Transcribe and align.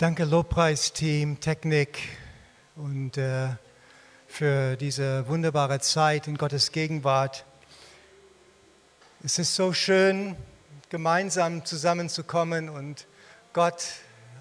Danke 0.00 0.24
Lobpreisteam, 0.26 1.40
Technik 1.40 1.98
und 2.76 3.18
äh, 3.18 3.48
für 4.28 4.76
diese 4.76 5.26
wunderbare 5.26 5.80
Zeit 5.80 6.28
in 6.28 6.38
Gottes 6.38 6.70
Gegenwart. 6.70 7.44
Es 9.24 9.40
ist 9.40 9.56
so 9.56 9.72
schön, 9.72 10.36
gemeinsam 10.88 11.64
zusammenzukommen 11.64 12.68
und 12.68 13.08
Gott 13.52 13.86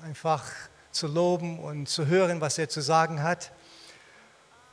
einfach 0.05 0.45
zu 0.91 1.07
loben 1.07 1.57
und 1.57 1.89
zu 1.89 2.05
hören, 2.05 2.39
was 2.39 2.59
er 2.59 2.69
zu 2.69 2.81
sagen 2.81 3.23
hat. 3.23 3.51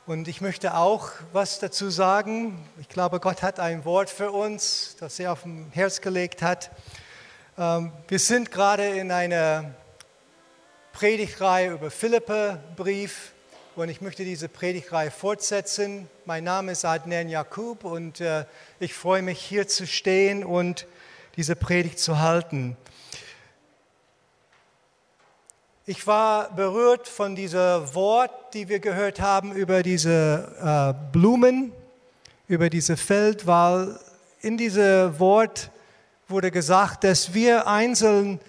Und 0.05 0.27
ich 0.27 0.39
möchte 0.39 0.75
auch 0.75 1.09
was 1.33 1.57
dazu 1.57 1.89
sagen. 1.89 2.63
Ich 2.79 2.89
glaube, 2.89 3.19
Gott 3.19 3.41
hat 3.41 3.59
ein 3.59 3.85
Wort 3.85 4.11
für 4.11 4.29
uns, 4.29 4.97
das 4.99 5.19
er 5.19 5.31
auf 5.31 5.41
dem 5.41 5.65
Herz 5.71 6.01
gelegt 6.01 6.43
hat. 6.43 6.69
Ähm, 7.57 7.91
wir 8.07 8.19
sind 8.19 8.51
gerade 8.51 8.85
in 8.85 9.09
einer 9.11 9.73
Predigtreihe 10.95 11.73
über 11.73 11.91
Philippe 11.91 12.57
Brief 12.77 13.33
und 13.75 13.89
ich 13.89 13.99
möchte 13.99 14.23
diese 14.23 14.47
Predigtreihe 14.47 15.11
fortsetzen. 15.11 16.07
Mein 16.23 16.45
Name 16.45 16.71
ist 16.71 16.85
Adnan 16.85 17.27
Jakub 17.27 17.83
und 17.83 18.21
äh, 18.21 18.45
ich 18.79 18.93
freue 18.93 19.21
mich 19.21 19.41
hier 19.41 19.67
zu 19.67 19.87
stehen 19.87 20.45
und 20.45 20.87
diese 21.35 21.57
Predigt 21.57 21.99
zu 21.99 22.19
halten. 22.19 22.77
Ich 25.85 26.07
war 26.07 26.55
berührt 26.55 27.09
von 27.09 27.35
dieser 27.35 27.93
Wort, 27.93 28.53
die 28.53 28.69
wir 28.69 28.79
gehört 28.79 29.19
haben 29.19 29.51
über 29.51 29.83
diese 29.83 30.95
äh, 30.95 31.11
Blumen, 31.11 31.73
über 32.47 32.69
diese 32.69 32.95
Feld, 32.95 33.45
weil 33.45 33.99
in 34.39 34.57
diesem 34.57 35.19
Wort 35.19 35.71
wurde 36.29 36.51
gesagt, 36.51 37.03
dass 37.03 37.33
wir 37.33 37.67
einzeln 37.67 38.39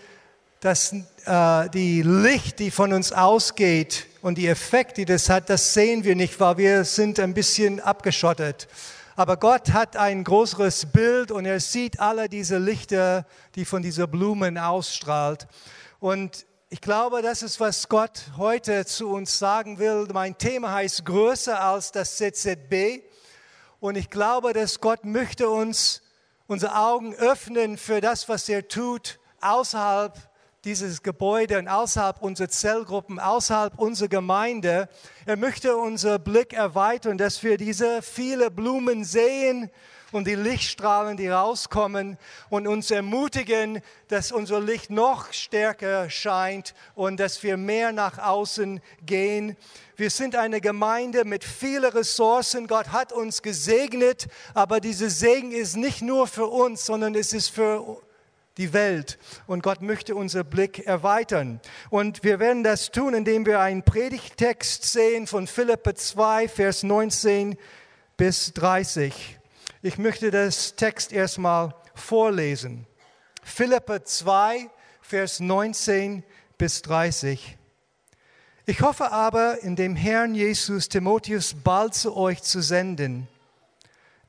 dass 0.60 0.94
äh, 1.26 1.68
die 1.70 2.02
Licht, 2.02 2.60
die 2.60 2.70
von 2.70 2.92
uns 2.92 3.12
ausgeht 3.12 4.06
und 4.22 4.38
die 4.38 4.46
Effekte, 4.46 5.02
die 5.02 5.04
das 5.04 5.28
hat, 5.28 5.50
das 5.50 5.74
sehen 5.74 6.04
wir 6.04 6.14
nicht, 6.14 6.38
weil 6.38 6.56
wir 6.56 6.84
sind 6.84 7.18
ein 7.18 7.34
bisschen 7.34 7.80
abgeschottet. 7.80 8.68
Aber 9.16 9.36
Gott 9.36 9.72
hat 9.72 9.96
ein 9.96 10.24
größeres 10.24 10.86
Bild 10.86 11.30
und 11.30 11.44
er 11.44 11.58
sieht 11.58 12.00
alle 12.00 12.28
diese 12.28 12.58
Lichter, 12.58 13.26
die 13.54 13.64
von 13.64 13.82
dieser 13.82 14.06
Blumen 14.06 14.56
ausstrahlt. 14.56 15.48
Und 16.00 16.46
ich 16.68 16.80
glaube, 16.80 17.22
das 17.22 17.42
ist, 17.42 17.58
was 17.58 17.88
Gott 17.88 18.30
heute 18.36 18.84
zu 18.86 19.08
uns 19.08 19.38
sagen 19.38 19.78
will. 19.78 20.06
Mein 20.12 20.36
Thema 20.36 20.72
heißt 20.72 21.04
größer 21.04 21.60
als 21.60 21.92
das 21.92 22.16
ZZB. 22.16 23.02
Und 23.80 23.96
ich 23.96 24.10
glaube, 24.10 24.52
dass 24.52 24.80
Gott 24.80 25.04
möchte 25.04 25.48
uns 25.48 26.02
unsere 26.46 26.76
Augen 26.76 27.14
öffnen 27.14 27.78
für 27.78 28.00
das, 28.00 28.28
was 28.28 28.48
er 28.48 28.68
tut, 28.68 29.18
außerhalb 29.40 30.16
dieses 30.66 31.04
Gebäude 31.04 31.60
und 31.60 31.68
außerhalb 31.68 32.20
unserer 32.20 32.48
Zellgruppen, 32.48 33.20
außerhalb 33.20 33.78
unserer 33.78 34.08
Gemeinde. 34.08 34.88
Er 35.24 35.36
möchte 35.36 35.76
unseren 35.76 36.22
Blick 36.22 36.52
erweitern, 36.52 37.18
dass 37.18 37.44
wir 37.44 37.56
diese 37.56 38.02
viele 38.02 38.50
Blumen 38.50 39.04
sehen 39.04 39.70
und 40.10 40.26
die 40.26 40.34
Lichtstrahlen, 40.34 41.16
die 41.16 41.28
rauskommen 41.28 42.18
und 42.50 42.66
uns 42.66 42.90
ermutigen, 42.90 43.80
dass 44.08 44.32
unser 44.32 44.60
Licht 44.60 44.90
noch 44.90 45.32
stärker 45.32 46.10
scheint 46.10 46.74
und 46.96 47.20
dass 47.20 47.44
wir 47.44 47.56
mehr 47.56 47.92
nach 47.92 48.18
außen 48.18 48.80
gehen. 49.04 49.56
Wir 49.94 50.10
sind 50.10 50.34
eine 50.34 50.60
Gemeinde 50.60 51.24
mit 51.24 51.44
vielen 51.44 51.92
Ressourcen. 51.92 52.66
Gott 52.66 52.88
hat 52.88 53.12
uns 53.12 53.40
gesegnet, 53.40 54.26
aber 54.52 54.80
dieser 54.80 55.10
Segen 55.10 55.52
ist 55.52 55.76
nicht 55.76 56.02
nur 56.02 56.26
für 56.26 56.46
uns, 56.46 56.86
sondern 56.86 57.14
es 57.14 57.32
ist 57.32 57.50
für 57.50 58.00
die 58.56 58.72
Welt. 58.72 59.18
Und 59.46 59.62
Gott 59.62 59.82
möchte 59.82 60.14
unser 60.14 60.44
Blick 60.44 60.86
erweitern. 60.86 61.60
Und 61.90 62.24
wir 62.24 62.38
werden 62.38 62.64
das 62.64 62.90
tun, 62.90 63.14
indem 63.14 63.46
wir 63.46 63.60
einen 63.60 63.82
Predigtext 63.82 64.84
sehen 64.84 65.26
von 65.26 65.46
Philippe 65.46 65.94
2, 65.94 66.48
Vers 66.48 66.82
19 66.82 67.56
bis 68.16 68.52
30. 68.54 69.38
Ich 69.82 69.98
möchte 69.98 70.30
das 70.30 70.74
Text 70.76 71.12
erstmal 71.12 71.74
vorlesen. 71.94 72.86
Philippe 73.42 74.02
2, 74.04 74.70
Vers 75.02 75.40
19 75.40 76.24
bis 76.58 76.82
30. 76.82 77.58
Ich 78.64 78.80
hoffe 78.80 79.12
aber, 79.12 79.62
in 79.62 79.76
dem 79.76 79.94
Herrn 79.94 80.34
Jesus 80.34 80.88
Timotheus 80.88 81.54
bald 81.54 81.94
zu 81.94 82.16
euch 82.16 82.42
zu 82.42 82.60
senden, 82.60 83.28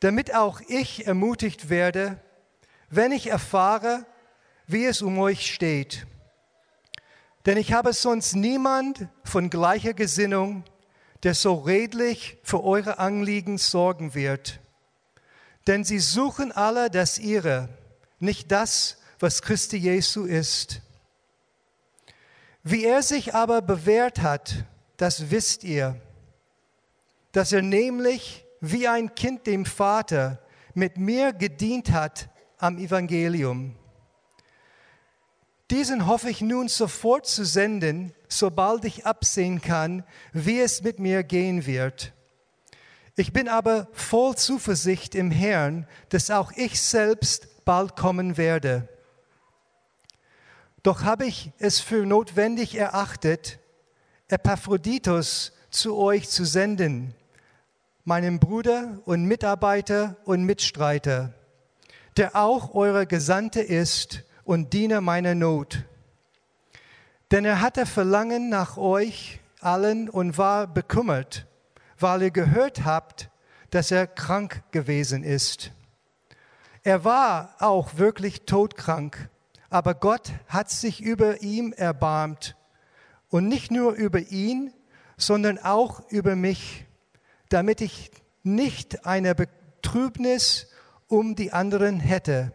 damit 0.01 0.35
auch 0.35 0.61
ich 0.67 1.07
ermutigt 1.07 1.69
werde, 1.69 2.19
wenn 2.89 3.11
ich 3.11 3.27
erfahre, 3.27 4.05
wie 4.67 4.85
es 4.85 5.01
um 5.01 5.17
euch 5.17 5.53
steht. 5.53 6.05
Denn 7.45 7.57
ich 7.57 7.71
habe 7.71 7.93
sonst 7.93 8.35
niemand 8.35 9.07
von 9.23 9.49
gleicher 9.49 9.93
Gesinnung, 9.93 10.65
der 11.23 11.33
so 11.33 11.55
redlich 11.55 12.37
für 12.43 12.63
eure 12.63 12.99
Anliegen 12.99 13.57
sorgen 13.57 14.13
wird. 14.13 14.59
Denn 15.65 15.85
sie 15.85 15.99
suchen 15.99 16.51
alle 16.51 16.89
das 16.89 17.17
ihre, 17.17 17.69
nicht 18.19 18.51
das, 18.51 18.97
was 19.19 19.41
Christi 19.41 19.77
Jesu 19.77 20.25
ist. 20.25 20.81
Wie 22.63 22.83
er 22.83 23.01
sich 23.01 23.33
aber 23.33 23.61
bewährt 23.61 24.21
hat, 24.21 24.65
das 24.97 25.31
wisst 25.31 25.63
ihr, 25.63 25.99
dass 27.31 27.53
er 27.53 27.61
nämlich 27.61 28.45
wie 28.59 28.89
ein 28.89 29.15
Kind 29.15 29.47
dem 29.47 29.65
Vater 29.65 30.41
mit 30.73 30.97
mir 30.97 31.31
gedient 31.31 31.91
hat 31.91 32.29
am 32.57 32.77
Evangelium. 32.77 33.76
Diesen 35.69 36.07
hoffe 36.07 36.29
ich 36.29 36.41
nun 36.41 36.69
sofort 36.69 37.27
zu 37.27 37.43
senden, 37.43 38.13
sobald 38.29 38.85
ich 38.85 39.05
absehen 39.05 39.61
kann, 39.61 40.03
wie 40.31 40.61
es 40.61 40.81
mit 40.81 40.99
mir 40.99 41.23
gehen 41.23 41.65
wird. 41.65 42.13
Ich 43.17 43.33
bin 43.33 43.49
aber 43.49 43.87
voll 43.91 44.35
Zuversicht 44.35 45.13
im 45.15 45.31
Herrn, 45.31 45.87
dass 46.09 46.31
auch 46.31 46.51
ich 46.53 46.81
selbst 46.81 47.65
bald 47.65 47.95
kommen 47.95 48.37
werde. 48.37 48.87
Doch 50.83 51.03
habe 51.03 51.25
ich 51.25 51.51
es 51.57 51.81
für 51.81 52.05
notwendig 52.05 52.75
erachtet, 52.75 53.59
Epaphroditus 54.29 55.51
zu 55.69 55.97
euch 55.97 56.29
zu 56.29 56.45
senden, 56.45 57.13
meinem 58.05 58.39
Bruder 58.39 58.99
und 59.03 59.25
Mitarbeiter 59.25 60.15
und 60.23 60.43
Mitstreiter, 60.43 61.33
der 62.15 62.37
auch 62.37 62.73
eure 62.73 63.05
Gesandte 63.05 63.59
ist 63.59 64.23
und 64.47 64.71
diene 64.71 65.01
meiner 65.01 65.35
Not. 65.35 65.83
Denn 67.31 67.43
er 67.43 67.59
hatte 67.59 67.85
Verlangen 67.85 68.47
nach 68.47 68.77
euch 68.77 69.41
allen 69.59 70.09
und 70.09 70.37
war 70.37 70.67
bekümmert, 70.67 71.45
weil 71.99 72.21
ihr 72.21 72.31
gehört 72.31 72.85
habt, 72.85 73.29
dass 73.71 73.91
er 73.91 74.07
krank 74.07 74.63
gewesen 74.71 75.25
ist. 75.25 75.71
Er 76.83 77.03
war 77.03 77.55
auch 77.59 77.97
wirklich 77.97 78.45
todkrank, 78.45 79.29
aber 79.69 79.93
Gott 79.93 80.31
hat 80.47 80.69
sich 80.69 81.01
über 81.01 81.41
ihm 81.41 81.73
erbarmt 81.73 82.55
und 83.27 83.49
nicht 83.49 83.69
nur 83.69 83.91
über 83.93 84.19
ihn, 84.19 84.73
sondern 85.17 85.59
auch 85.59 86.09
über 86.09 86.37
mich, 86.37 86.85
damit 87.49 87.81
ich 87.81 88.11
nicht 88.43 89.05
eine 89.05 89.35
Betrübnis 89.35 90.67
um 91.09 91.35
die 91.35 91.51
anderen 91.51 91.99
hätte 91.99 92.53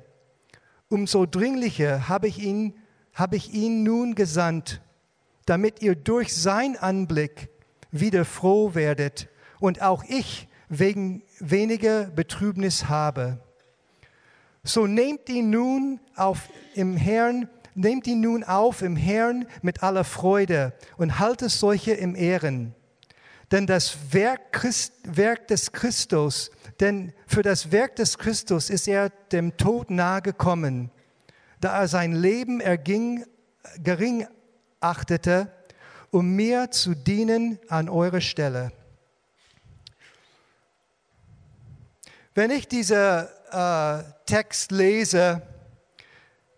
umso 0.92 1.24
dringlicher 1.24 2.08
habe 2.08 2.28
ich 2.28 2.38
ihn, 2.38 2.74
habe 3.14 3.36
ich 3.36 3.52
ihn 3.52 3.82
nun 3.82 4.14
gesandt, 4.14 4.82
damit 5.46 5.82
ihr 5.82 5.94
durch 5.94 6.34
sein 6.34 6.76
Anblick 6.76 7.48
wieder 7.90 8.24
froh 8.24 8.74
werdet 8.74 9.28
und 9.58 9.82
auch 9.82 10.04
ich 10.04 10.48
wegen 10.68 11.22
weniger 11.40 12.04
Betrübnis 12.04 12.88
habe. 12.88 13.38
So 14.62 14.86
nehmt 14.86 15.28
ihn 15.28 15.50
nun 15.50 15.98
auf 16.14 16.48
im 16.74 16.96
Herrn, 16.96 17.48
nehmt 17.74 18.06
ihn 18.06 18.20
nun 18.20 18.44
auf 18.44 18.82
im 18.82 18.94
Herrn 18.94 19.46
mit 19.62 19.82
aller 19.82 20.04
Freude 20.04 20.72
und 20.98 21.18
haltet 21.18 21.50
solche 21.50 21.92
im 21.92 22.14
Ehren. 22.14 22.74
Denn 23.52 23.66
das 23.66 23.96
Werk, 24.10 24.52
Christ, 24.52 24.94
Werk 25.04 25.46
des 25.46 25.70
Christus 25.70 26.50
denn 26.82 27.12
für 27.28 27.42
das 27.42 27.70
Werk 27.70 27.94
des 27.94 28.18
Christus 28.18 28.68
ist 28.68 28.88
er 28.88 29.10
dem 29.10 29.56
Tod 29.56 29.88
nahe 29.88 30.20
gekommen, 30.20 30.90
da 31.60 31.78
er 31.78 31.86
sein 31.86 32.12
Leben 32.12 32.60
erging, 32.60 33.24
gering 33.78 34.26
achtete, 34.80 35.52
um 36.10 36.34
mir 36.34 36.72
zu 36.72 36.96
dienen 36.96 37.60
an 37.68 37.88
eure 37.88 38.20
Stelle. 38.20 38.72
Wenn 42.34 42.50
ich 42.50 42.66
diesen 42.66 43.28
äh, 43.52 44.02
Text 44.26 44.72
lese, 44.72 45.42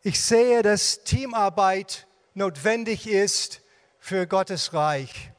ich 0.03 0.23
sehe, 0.23 0.63
dass 0.63 1.05
Teamarbeit 1.05 2.07
notwendig 2.33 3.07
ist 3.07 3.61
für 3.99 4.27
Gottes 4.27 4.73
Reich. 4.73 5.34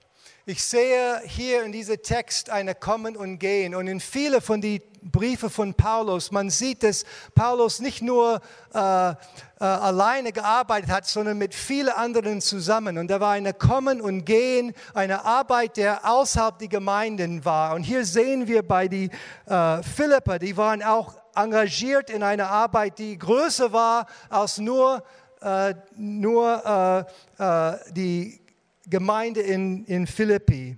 Ich 0.47 0.63
sehe 0.63 1.21
hier 1.25 1.63
in 1.63 1.71
diesem 1.71 2.03
Text 2.03 2.51
eine 2.51 2.75
Kommen 2.75 3.17
und 3.17 3.39
Gehen. 3.39 3.73
Und 3.73 3.87
in 3.87 3.99
viele 3.99 4.41
von 4.41 4.61
den 4.61 4.79
Briefen 5.01 5.49
von 5.49 5.73
Paulus, 5.73 6.29
man 6.29 6.51
sieht, 6.51 6.83
dass 6.83 7.03
Paulus 7.33 7.79
nicht 7.79 8.03
nur 8.03 8.39
äh, 8.71 8.79
äh, 8.79 9.15
alleine 9.59 10.31
gearbeitet 10.31 10.91
hat, 10.91 11.07
sondern 11.07 11.39
mit 11.39 11.55
vielen 11.55 11.89
anderen 11.89 12.41
zusammen. 12.41 12.99
Und 12.99 13.07
da 13.07 13.19
war 13.19 13.31
eine 13.31 13.55
Kommen 13.55 13.99
und 13.99 14.23
Gehen, 14.23 14.73
eine 14.93 15.25
Arbeit, 15.25 15.77
der 15.77 16.07
außerhalb 16.07 16.59
der 16.59 16.67
Gemeinden 16.67 17.43
war. 17.43 17.73
Und 17.73 17.81
hier 17.81 18.05
sehen 18.05 18.47
wir 18.47 18.61
bei 18.61 18.87
den 18.87 19.09
äh, 19.47 19.81
Philipper, 19.81 20.37
die 20.37 20.55
waren 20.55 20.83
auch 20.83 21.15
engagiert 21.33 22.11
in 22.11 22.21
einer 22.21 22.51
Arbeit, 22.51 22.99
die 22.99 23.17
größer 23.17 23.73
war 23.73 24.05
als 24.29 24.59
nur, 24.59 25.03
äh, 25.41 25.73
nur 25.95 27.07
äh, 27.39 27.43
äh, 27.43 27.77
die 27.93 28.44
Gemeinde 28.87 29.41
in, 29.41 29.85
in 29.85 30.07
Philippi. 30.07 30.77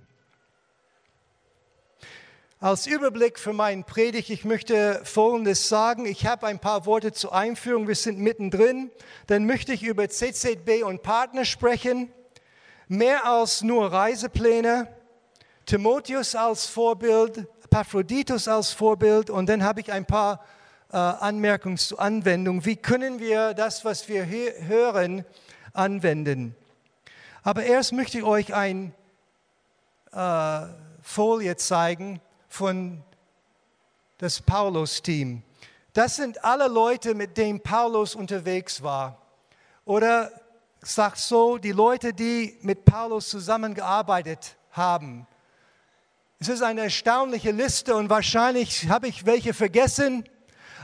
Als 2.60 2.88
Überblick 2.88 3.38
für 3.38 3.52
meinen 3.52 3.84
Predigt, 3.84 4.30
ich 4.30 4.44
möchte 4.44 5.00
Folgendes 5.04 5.68
sagen. 5.68 6.06
Ich 6.06 6.26
habe 6.26 6.46
ein 6.46 6.58
paar 6.58 6.86
Worte 6.86 7.12
zur 7.12 7.32
Einführung. 7.32 7.86
Wir 7.86 7.94
sind 7.94 8.18
mittendrin. 8.18 8.90
Dann 9.28 9.46
möchte 9.46 9.72
ich 9.72 9.84
über 9.84 10.08
CZB 10.08 10.82
und 10.82 11.02
Partner 11.02 11.44
sprechen. 11.44 12.10
Mehr 12.88 13.26
als 13.26 13.62
nur 13.62 13.92
Reisepläne. 13.92 14.88
Timotheus 15.66 16.34
als 16.34 16.66
Vorbild, 16.66 17.46
Epaphroditus 17.64 18.48
als 18.48 18.72
Vorbild. 18.72 19.30
Und 19.30 19.48
dann 19.48 19.62
habe 19.62 19.80
ich 19.80 19.92
ein 19.92 20.06
paar 20.06 20.44
äh, 20.90 20.96
Anmerkungen 20.96 21.76
zur 21.76 22.00
Anwendung. 22.00 22.64
Wie 22.64 22.76
können 22.76 23.20
wir 23.20 23.54
das, 23.54 23.84
was 23.84 24.08
wir 24.08 24.26
hören, 24.26 25.24
anwenden? 25.74 26.56
Aber 27.42 27.62
erst 27.62 27.92
möchte 27.92 28.18
ich 28.18 28.24
euch 28.24 28.54
ein 28.54 28.94
äh, 30.12 30.66
Folie 31.02 31.56
zeigen 31.56 32.20
von 32.48 33.02
das 34.18 34.40
Paulus-Team. 34.40 35.42
Das 35.92 36.16
sind 36.16 36.44
alle 36.44 36.68
Leute, 36.68 37.14
mit 37.14 37.36
denen 37.36 37.60
Paulus 37.60 38.14
unterwegs 38.14 38.82
war. 38.82 39.20
Oder 39.84 40.30
sagt 40.80 41.18
so, 41.18 41.58
die 41.58 41.72
Leute, 41.72 42.12
die 42.12 42.56
mit 42.62 42.84
Paulus 42.84 43.28
zusammengearbeitet 43.28 44.56
haben. 44.72 45.26
Es 46.40 46.48
ist 46.48 46.62
eine 46.62 46.82
erstaunliche 46.82 47.50
Liste 47.50 47.96
und 47.96 48.10
wahrscheinlich 48.10 48.88
habe 48.88 49.08
ich 49.08 49.26
welche 49.26 49.54
vergessen, 49.54 50.28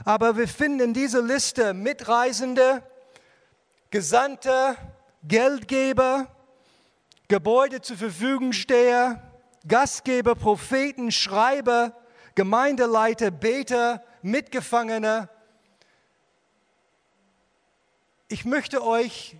aber 0.03 0.35
wir 0.35 0.49
finden 0.49 0.81
in 0.81 0.93
dieser 0.93 1.21
Liste 1.21 1.73
Mitreisende, 1.73 2.83
Gesandte, 3.89 4.75
Geldgeber, 5.23 6.27
Gebäude 7.27 7.81
zur 7.81 7.97
Verfügung 7.97 8.53
stehe, 8.53 9.21
Gastgeber, 9.67 10.35
Propheten, 10.35 11.11
Schreiber, 11.11 11.95
Gemeindeleiter, 12.35 13.31
Beter, 13.31 14.03
Mitgefangene. 14.21 15.29
Ich 18.27 18.45
möchte 18.45 18.83
euch 18.83 19.37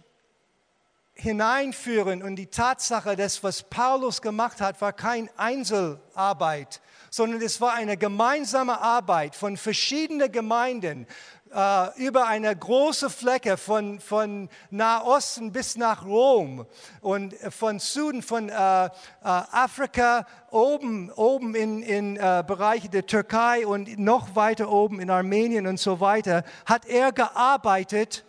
hineinführen. 1.16 2.22
Und 2.22 2.36
die 2.36 2.48
Tatsache, 2.48 3.16
dass 3.16 3.44
was 3.44 3.64
Paulus 3.64 4.22
gemacht 4.22 4.62
hat, 4.62 4.80
war 4.82 4.94
kein 4.94 5.30
Einzelarbeit, 5.38 6.82
sondern 7.10 7.42
es 7.42 7.60
war 7.62 7.74
eine 7.74 7.98
gemeinsame 7.98 8.80
Arbeit 8.80 9.36
von 9.36 9.58
verschiedenen 9.58 10.32
Gemeinden, 10.32 11.08
äh, 11.54 12.04
über 12.04 12.28
eine 12.28 12.54
große 12.54 13.10
Fläche 13.10 13.56
von, 13.56 14.00
von 14.02 14.50
Nahosten 14.72 15.54
bis 15.54 15.78
nach 15.78 16.06
Rom 16.06 16.66
und 17.00 17.34
von 17.50 17.80
Süden, 17.80 18.22
von 18.22 18.50
äh, 18.50 18.86
äh, 18.86 18.90
Afrika, 19.22 20.28
oben, 20.52 21.12
oben 21.12 21.56
in, 21.56 21.82
in 21.82 22.18
äh, 22.18 22.44
Bereiche 22.46 22.90
der 22.90 23.06
Türkei 23.06 23.66
und 23.66 23.98
noch 23.98 24.36
weiter 24.36 24.70
oben 24.70 25.00
in 25.00 25.10
Armenien 25.10 25.66
und 25.66 25.80
so 25.80 26.02
weiter, 26.02 26.44
hat 26.66 26.86
er 26.86 27.14
gearbeitet 27.14 28.25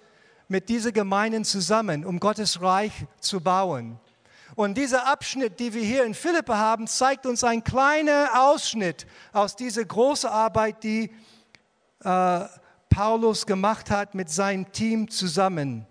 mit 0.49 0.69
diesen 0.69 0.93
Gemeinden 0.93 1.45
zusammen, 1.45 2.05
um 2.05 2.21
Gottes 2.21 2.61
Reich 2.61 2.93
zu 3.21 3.41
bauen. 3.41 3.99
Und 4.55 4.79
dieser 4.79 5.07
Abschnitt, 5.07 5.61
den 5.61 5.75
wir 5.75 5.83
hier 5.83 6.05
in 6.05 6.15
Philippe 6.15 6.57
haben, 6.57 6.87
zeigt 6.87 7.27
uns 7.27 7.45
einen 7.45 7.63
kleinen 7.63 8.29
Ausschnitt 8.29 9.07
aus 9.33 9.55
dieser 9.55 9.85
großen 9.85 10.31
Arbeit, 10.31 10.83
die 10.83 11.11
äh, 12.03 12.45
Paulus 12.89 13.45
gemacht 13.45 13.91
hat 13.91 14.15
mit 14.15 14.31
seinem 14.31 14.73
Team 14.73 15.11
zusammen. 15.11 15.87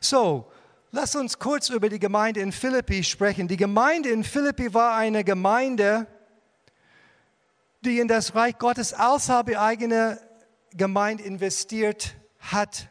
So, 0.00 0.50
lass 0.90 1.16
uns 1.16 1.38
kurz 1.38 1.70
über 1.70 1.88
die 1.88 1.98
Gemeinde 1.98 2.40
in 2.40 2.52
Philippi 2.52 3.02
sprechen. 3.04 3.48
Die 3.48 3.56
Gemeinde 3.56 4.10
in 4.10 4.24
Philippi 4.24 4.74
war 4.74 4.94
eine 4.94 5.24
Gemeinde, 5.24 6.06
die 7.82 8.00
in 8.00 8.08
das 8.08 8.34
Reich 8.34 8.58
Gottes 8.58 8.92
außerhalb 8.92 9.48
ihrer 9.48 9.62
eigenen 9.62 10.18
Gemeinde 10.72 11.24
investiert 11.24 12.14
hat. 12.38 12.90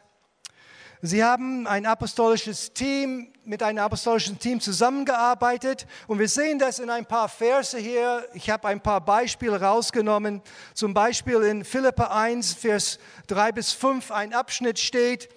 Sie 1.02 1.24
haben 1.24 1.66
ein 1.66 1.86
apostolisches 1.86 2.74
Team 2.74 3.32
mit 3.44 3.62
einem 3.62 3.78
apostolischen 3.78 4.38
Team 4.38 4.60
zusammengearbeitet 4.60 5.86
und 6.08 6.18
wir 6.18 6.28
sehen 6.28 6.58
das 6.58 6.78
in 6.78 6.90
ein 6.90 7.06
paar 7.06 7.30
Verse 7.30 7.78
hier. 7.78 8.28
Ich 8.34 8.50
habe 8.50 8.68
ein 8.68 8.82
paar 8.82 9.00
Beispiele 9.00 9.58
rausgenommen. 9.58 10.42
Zum 10.74 10.92
Beispiel 10.92 11.36
in 11.36 11.64
Philippa 11.64 12.08
1, 12.20 12.52
Vers 12.52 12.98
3 13.28 13.52
bis 13.52 13.72
5 13.72 14.10
ein 14.10 14.34
Abschnitt 14.34 14.78
steht, 14.78 15.30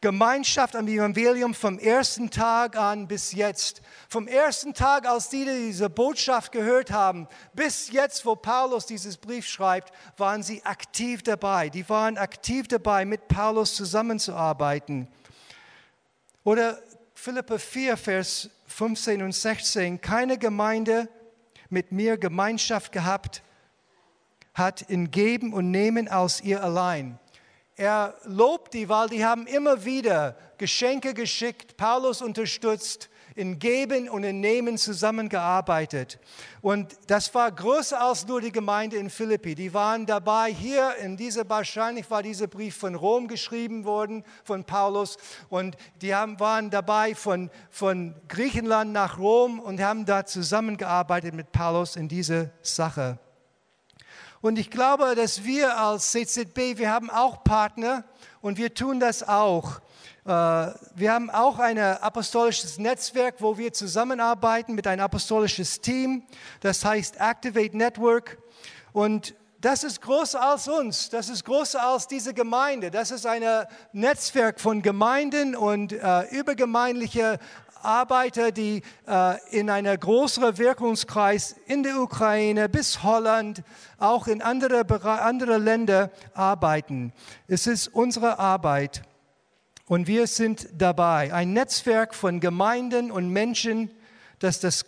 Gemeinschaft 0.00 0.76
am 0.76 0.88
Evangelium 0.88 1.54
vom 1.54 1.78
ersten 1.78 2.30
Tag 2.30 2.76
an 2.76 3.08
bis 3.08 3.32
jetzt. 3.32 3.82
Vom 4.08 4.28
ersten 4.28 4.74
Tag, 4.74 5.06
als 5.06 5.30
die 5.30 5.44
diese 5.44 5.88
Botschaft 5.88 6.52
gehört 6.52 6.90
haben, 6.90 7.28
bis 7.54 7.90
jetzt, 7.90 8.26
wo 8.26 8.36
Paulus 8.36 8.86
dieses 8.86 9.16
Brief 9.16 9.46
schreibt, 9.46 9.92
waren 10.18 10.42
sie 10.42 10.64
aktiv 10.64 11.22
dabei. 11.22 11.70
Die 11.70 11.88
waren 11.88 12.18
aktiv 12.18 12.68
dabei, 12.68 13.04
mit 13.04 13.28
Paulus 13.28 13.74
zusammenzuarbeiten. 13.74 15.08
Oder 16.44 16.78
Philippa 17.14 17.58
4, 17.58 17.96
Vers 17.96 18.50
15 18.66 19.22
und 19.22 19.32
16. 19.32 20.00
Keine 20.00 20.38
Gemeinde 20.38 21.08
mit 21.70 21.90
mir 21.90 22.18
Gemeinschaft 22.18 22.92
gehabt 22.92 23.42
hat 24.54 24.82
in 24.82 25.10
Geben 25.10 25.52
und 25.52 25.70
Nehmen 25.70 26.08
aus 26.08 26.40
ihr 26.40 26.62
allein. 26.62 27.18
Er 27.76 28.14
lobt 28.24 28.72
die, 28.72 28.88
weil 28.88 29.10
die 29.10 29.24
haben 29.24 29.46
immer 29.46 29.84
wieder 29.84 30.34
Geschenke 30.56 31.12
geschickt, 31.12 31.76
Paulus 31.76 32.22
unterstützt, 32.22 33.10
in 33.34 33.58
Geben 33.58 34.08
und 34.08 34.24
in 34.24 34.40
Nehmen 34.40 34.78
zusammengearbeitet. 34.78 36.18
Und 36.62 36.96
das 37.06 37.34
war 37.34 37.52
größer 37.52 38.00
als 38.00 38.26
nur 38.26 38.40
die 38.40 38.50
Gemeinde 38.50 38.96
in 38.96 39.10
Philippi. 39.10 39.54
Die 39.54 39.74
waren 39.74 40.06
dabei 40.06 40.50
hier 40.50 40.96
in 40.96 41.18
dieser, 41.18 41.46
wahrscheinlich 41.48 42.10
war 42.10 42.22
dieser 42.22 42.46
Brief 42.46 42.76
von 42.76 42.94
Rom 42.94 43.28
geschrieben 43.28 43.84
worden, 43.84 44.24
von 44.42 44.64
Paulus. 44.64 45.18
Und 45.50 45.76
die 46.00 46.14
haben, 46.14 46.40
waren 46.40 46.70
dabei 46.70 47.14
von, 47.14 47.50
von 47.68 48.14
Griechenland 48.26 48.92
nach 48.92 49.18
Rom 49.18 49.60
und 49.60 49.82
haben 49.82 50.06
da 50.06 50.24
zusammengearbeitet 50.24 51.34
mit 51.34 51.52
Paulus 51.52 51.96
in 51.96 52.08
dieser 52.08 52.50
Sache. 52.62 53.18
Und 54.40 54.58
ich 54.58 54.70
glaube, 54.70 55.14
dass 55.14 55.44
wir 55.44 55.78
als 55.78 56.12
CZB, 56.12 56.78
wir 56.78 56.90
haben 56.90 57.10
auch 57.10 57.42
Partner 57.42 58.04
und 58.40 58.58
wir 58.58 58.74
tun 58.74 59.00
das 59.00 59.26
auch. 59.26 59.80
Äh, 60.24 60.30
wir 60.30 61.12
haben 61.12 61.30
auch 61.30 61.58
ein 61.58 61.78
apostolisches 61.78 62.78
Netzwerk, 62.78 63.36
wo 63.38 63.56
wir 63.56 63.72
zusammenarbeiten 63.72 64.74
mit 64.74 64.86
einem 64.86 65.02
apostolisches 65.02 65.80
Team. 65.80 66.22
Das 66.60 66.84
heißt 66.84 67.16
Activate 67.18 67.76
Network. 67.76 68.38
Und 68.92 69.34
das 69.60 69.84
ist 69.84 70.02
größer 70.02 70.40
als 70.40 70.68
uns, 70.68 71.08
das 71.10 71.28
ist 71.28 71.44
größer 71.44 71.82
als 71.82 72.06
diese 72.06 72.34
Gemeinde. 72.34 72.90
Das 72.90 73.10
ist 73.10 73.26
ein 73.26 73.42
Netzwerk 73.92 74.60
von 74.60 74.82
Gemeinden 74.82 75.56
und 75.56 75.92
äh, 75.92 76.22
übergemeindliche 76.30 77.38
Arbeiter, 77.86 78.52
die 78.52 78.82
äh, 79.06 79.38
in 79.50 79.70
einem 79.70 79.98
größeren 79.98 80.58
Wirkungskreis 80.58 81.56
in 81.66 81.82
der 81.82 82.00
Ukraine 82.00 82.68
bis 82.68 83.02
Holland, 83.02 83.62
auch 83.98 84.26
in 84.26 84.42
andere, 84.42 84.84
andere 85.22 85.58
Länder 85.58 86.10
arbeiten. 86.34 87.12
Es 87.48 87.66
ist 87.66 87.88
unsere 87.88 88.38
Arbeit 88.38 89.02
und 89.86 90.06
wir 90.08 90.26
sind 90.26 90.68
dabei. 90.76 91.32
Ein 91.32 91.52
Netzwerk 91.52 92.14
von 92.14 92.40
Gemeinden 92.40 93.10
und 93.10 93.30
Menschen, 93.30 93.90
das 94.40 94.60
das 94.60 94.84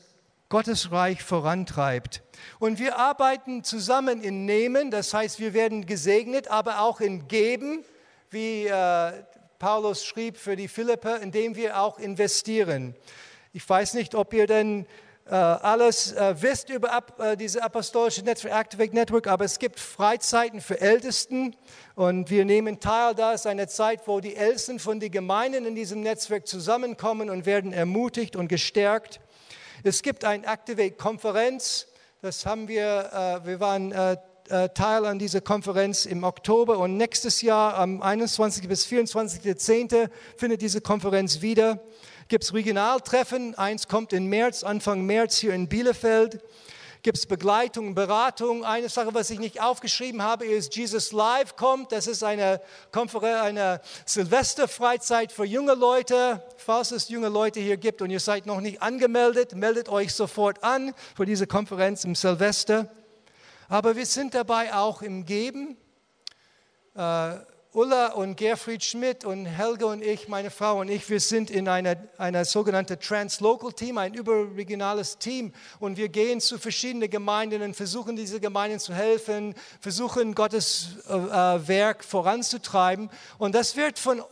Gottesreich 0.49 1.23
vorantreibt. 1.23 2.23
Und 2.59 2.78
wir 2.78 2.99
arbeiten 2.99 3.64
zusammen 3.64 4.23
in 4.23 4.45
Nehmen, 4.45 4.90
das 4.90 5.12
heißt, 5.12 5.40
wir 5.40 5.52
werden 5.52 5.87
gesegnet, 5.87 6.49
aber 6.49 6.81
auch 6.81 7.00
in 7.00 7.28
Geben, 7.28 7.85
wie 8.31 8.67
äh, 8.67 9.12
Paulus 9.59 10.05
schrieb 10.05 10.37
für 10.37 10.55
die 10.55 10.69
Philipper, 10.69 11.21
indem 11.21 11.57
wir 11.57 11.81
auch 11.81 11.99
investieren. 11.99 12.95
Ich 13.53 13.69
weiß 13.69 13.95
nicht, 13.95 14.15
ob 14.15 14.33
ihr 14.33 14.47
denn 14.47 14.87
äh, 15.27 15.35
alles 15.35 16.12
äh, 16.12 16.41
wisst 16.41 16.71
über 16.71 16.93
ab, 16.93 17.19
äh, 17.19 17.37
diese 17.37 17.65
apostolische 17.65 18.23
Network, 18.23 18.55
Activate 18.55 18.95
Network, 18.95 19.27
aber 19.27 19.45
es 19.45 19.59
gibt 19.59 19.81
Freizeiten 19.81 20.61
für 20.61 20.81
Ältesten 20.81 21.57
und 21.97 22.31
wir 22.31 22.45
nehmen 22.45 22.79
teil. 22.79 23.17
Da 23.17 23.33
ist 23.33 23.49
eine 23.49 23.67
Zeit, 23.67 24.07
wo 24.07 24.21
die 24.21 24.37
Ältesten 24.37 24.79
von 24.79 25.00
den 25.00 25.11
Gemeinden 25.11 25.67
in 25.67 25.75
diesem 25.75 26.03
Netzwerk 26.03 26.47
zusammenkommen 26.47 27.29
und 27.29 27.45
werden 27.45 27.73
ermutigt 27.73 28.37
und 28.37 28.47
gestärkt. 28.47 29.19
Es 29.83 30.03
gibt 30.03 30.25
eine 30.25 30.47
Activate-Konferenz, 30.47 31.88
das 32.23 32.47
haben 32.47 32.69
wir, 32.69 33.43
äh, 33.43 33.47
wir 33.47 33.59
waren 33.59 33.93
äh, 34.50 34.69
Teil 34.71 35.05
an 35.05 35.19
dieser 35.19 35.40
Konferenz 35.40 36.07
im 36.07 36.25
Oktober 36.25 36.78
und 36.78 36.97
nächstes 36.97 37.43
Jahr 37.43 37.75
am 37.75 38.02
21. 38.02 38.69
bis 38.69 38.87
24.10. 38.87 40.09
findet 40.37 40.62
diese 40.62 40.81
Konferenz 40.81 41.40
wieder. 41.40 41.81
Gibt 42.28 42.45
es 42.45 42.55
Regionaltreffen, 42.55 43.55
eins 43.55 43.88
kommt 43.88 44.12
im 44.12 44.26
März, 44.26 44.64
Anfang 44.64 45.07
März 45.07 45.38
hier 45.38 45.55
in 45.55 45.69
Bielefeld 45.69 46.40
gibt 47.02 47.19
es 47.19 47.26
Begleitung, 47.26 47.95
Beratung. 47.95 48.64
Eine 48.64 48.88
Sache, 48.88 49.14
was 49.14 49.31
ich 49.31 49.38
nicht 49.38 49.61
aufgeschrieben 49.61 50.23
habe, 50.23 50.47
ist 50.47 50.76
Jesus 50.76 51.12
Live 51.12 51.57
kommt. 51.57 51.93
Das 51.93 52.07
ist 52.07 52.23
eine, 52.23 52.61
Konferenz, 52.93 53.40
eine 53.40 53.81
Silvesterfreizeit 54.05 55.33
für 55.33 55.45
junge 55.45 55.75
Leute. 55.75 56.43
Falls 56.57 56.90
es 56.90 57.09
junge 57.09 57.28
Leute 57.28 57.61
hier 57.61 57.76
gibt 57.76 58.02
und 58.02 58.11
ihr 58.11 58.21
seid 58.21 58.47
noch 58.47 58.61
nicht 58.61 58.83
angemeldet, 58.83 59.55
meldet 59.55 59.88
euch 59.88 60.12
sofort 60.12 60.62
an 60.64 60.93
für 61.17 61.25
diese 61.25 61.47
Konferenz 61.47 62.05
im 62.05 62.14
Silvester. 62.14 62.90
Aber 63.70 63.96
wir 63.96 64.06
sind 64.06 64.32
dabei 64.32 64.72
auch 64.72 65.02
im 65.02 65.26
Geben. 65.26 65.76
Äh, 66.94 67.34
Ulla 67.75 68.12
und 68.12 68.37
Gerfried 68.38 68.82
Schmidt 68.82 69.26
und 69.26 69.44
Helge 69.44 69.84
und 69.84 70.02
ich, 70.02 70.26
meine 70.26 70.50
Frau 70.50 70.80
und 70.80 70.88
ich, 70.88 71.10
wir 71.10 71.20
sind 71.20 71.50
in 71.50 71.68
einer, 71.68 71.96
einer 72.16 72.46
sogenannten 72.46 72.98
Translocal-Team, 72.98 73.98
ein 73.98 74.14
überregionales 74.14 75.18
Team. 75.18 75.52
Und 75.80 75.98
wir 75.98 76.08
gehen 76.08 76.40
zu 76.40 76.58
verschiedenen 76.58 77.10
Gemeinden 77.10 77.60
und 77.60 77.76
versuchen, 77.76 78.16
diese 78.16 78.40
Gemeinden 78.40 78.80
zu 78.80 78.94
helfen, 78.94 79.54
versuchen, 79.80 80.34
Gottes 80.34 80.96
äh, 81.06 81.12
äh 81.12 81.68
Werk 81.68 82.04
voranzutreiben. 82.04 83.10
Und 83.37 83.54
das 83.54 83.76
wird 83.76 83.98
von 83.98 84.22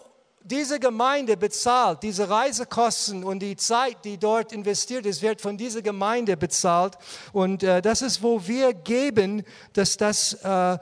dieser 0.47 0.79
Gemeinde 0.79 1.37
bezahlt. 1.37 2.03
Diese 2.03 2.29
Reisekosten 2.29 3.25
und 3.25 3.41
die 3.41 3.57
Zeit, 3.57 4.05
die 4.05 4.19
dort 4.19 4.53
investiert 4.53 5.07
ist, 5.07 5.23
wird 5.23 5.41
von 5.41 5.57
dieser 5.57 5.83
Gemeinde 5.83 6.37
bezahlt. 6.37 6.97
Und 7.33 7.63
äh, 7.63 7.83
das 7.83 8.03
ist, 8.03 8.23
wo 8.23 8.47
wir 8.47 8.73
geben, 8.73 9.43
dass 9.73 9.97
das 9.97 10.35
äh, 10.35 10.79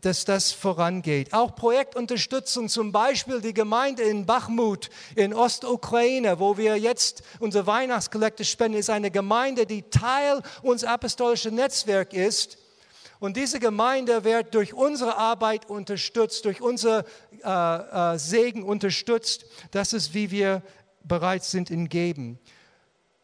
dass 0.00 0.24
das 0.24 0.52
vorangeht. 0.52 1.32
Auch 1.32 1.54
Projektunterstützung, 1.54 2.68
zum 2.68 2.92
Beispiel 2.92 3.40
die 3.40 3.54
Gemeinde 3.54 4.02
in 4.02 4.26
Bachmut 4.26 4.88
in 5.14 5.34
Ostukraine, 5.34 6.38
wo 6.40 6.56
wir 6.56 6.76
jetzt 6.76 7.22
unsere 7.38 7.66
Weihnachtskollekte 7.66 8.44
spenden, 8.44 8.78
ist 8.78 8.90
eine 8.90 9.10
Gemeinde, 9.10 9.66
die 9.66 9.82
Teil 9.82 10.42
unseres 10.62 10.92
apostolischen 10.92 11.54
Netzwerks 11.54 12.14
ist. 12.14 12.58
Und 13.20 13.36
diese 13.36 13.60
Gemeinde 13.60 14.24
wird 14.24 14.54
durch 14.54 14.72
unsere 14.72 15.18
Arbeit 15.18 15.68
unterstützt, 15.68 16.46
durch 16.46 16.62
unser 16.62 17.04
äh, 17.44 18.14
äh, 18.14 18.18
Segen 18.18 18.62
unterstützt. 18.62 19.44
Das 19.70 19.92
ist, 19.92 20.14
wie 20.14 20.30
wir 20.30 20.62
bereit 21.04 21.44
sind 21.44 21.70
in 21.70 21.90
Geben. 21.90 22.38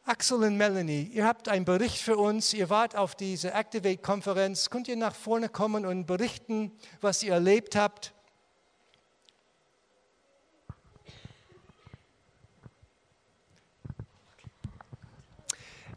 Axel 0.05 0.45
und 0.45 0.57
Melanie, 0.59 1.11
ihr 1.15 1.27
habt 1.27 1.49
einen 1.49 1.65
Bericht 1.65 1.99
für 1.99 2.19
uns. 2.19 2.53
Ihr 2.53 2.69
wart 2.69 2.95
auf 2.95 3.15
diese 3.15 3.55
Activate-Konferenz. 3.55 4.69
Könnt 4.69 4.87
ihr 4.87 4.97
nach 4.97 5.15
vorne 5.15 5.49
kommen 5.49 5.87
und 5.87 6.07
berichten, 6.07 6.73
was 7.01 7.23
ihr 7.23 7.33
erlebt 7.33 7.75
habt? 7.75 8.13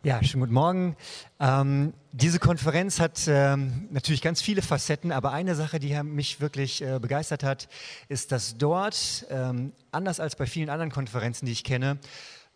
Ja, 0.04 0.24
schönen 0.24 0.44
guten 0.44 0.54
Morgen. 0.54 0.96
Ähm, 1.42 1.94
diese 2.12 2.40
Konferenz 2.40 3.00
hat 3.00 3.28
ähm, 3.28 3.88
natürlich 3.92 4.22
ganz 4.22 4.42
viele 4.42 4.62
Facetten, 4.62 5.12
aber 5.12 5.32
eine 5.32 5.56
Sache, 5.56 5.80
die 5.80 6.02
mich 6.04 6.42
wirklich 6.42 6.82
äh, 6.82 7.00
begeistert 7.00 7.44
hat, 7.44 7.68
ist, 8.08 8.32
dass 8.32 8.58
dort, 8.58 9.26
ähm, 9.30 9.74
anders 9.92 10.20
als 10.20 10.36
bei 10.36 10.46
vielen 10.46 10.70
anderen 10.70 10.92
Konferenzen, 10.92 11.46
die 11.46 11.52
ich 11.52 11.64
kenne, 11.64 12.00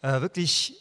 äh, 0.02 0.22
wirklich 0.22 0.80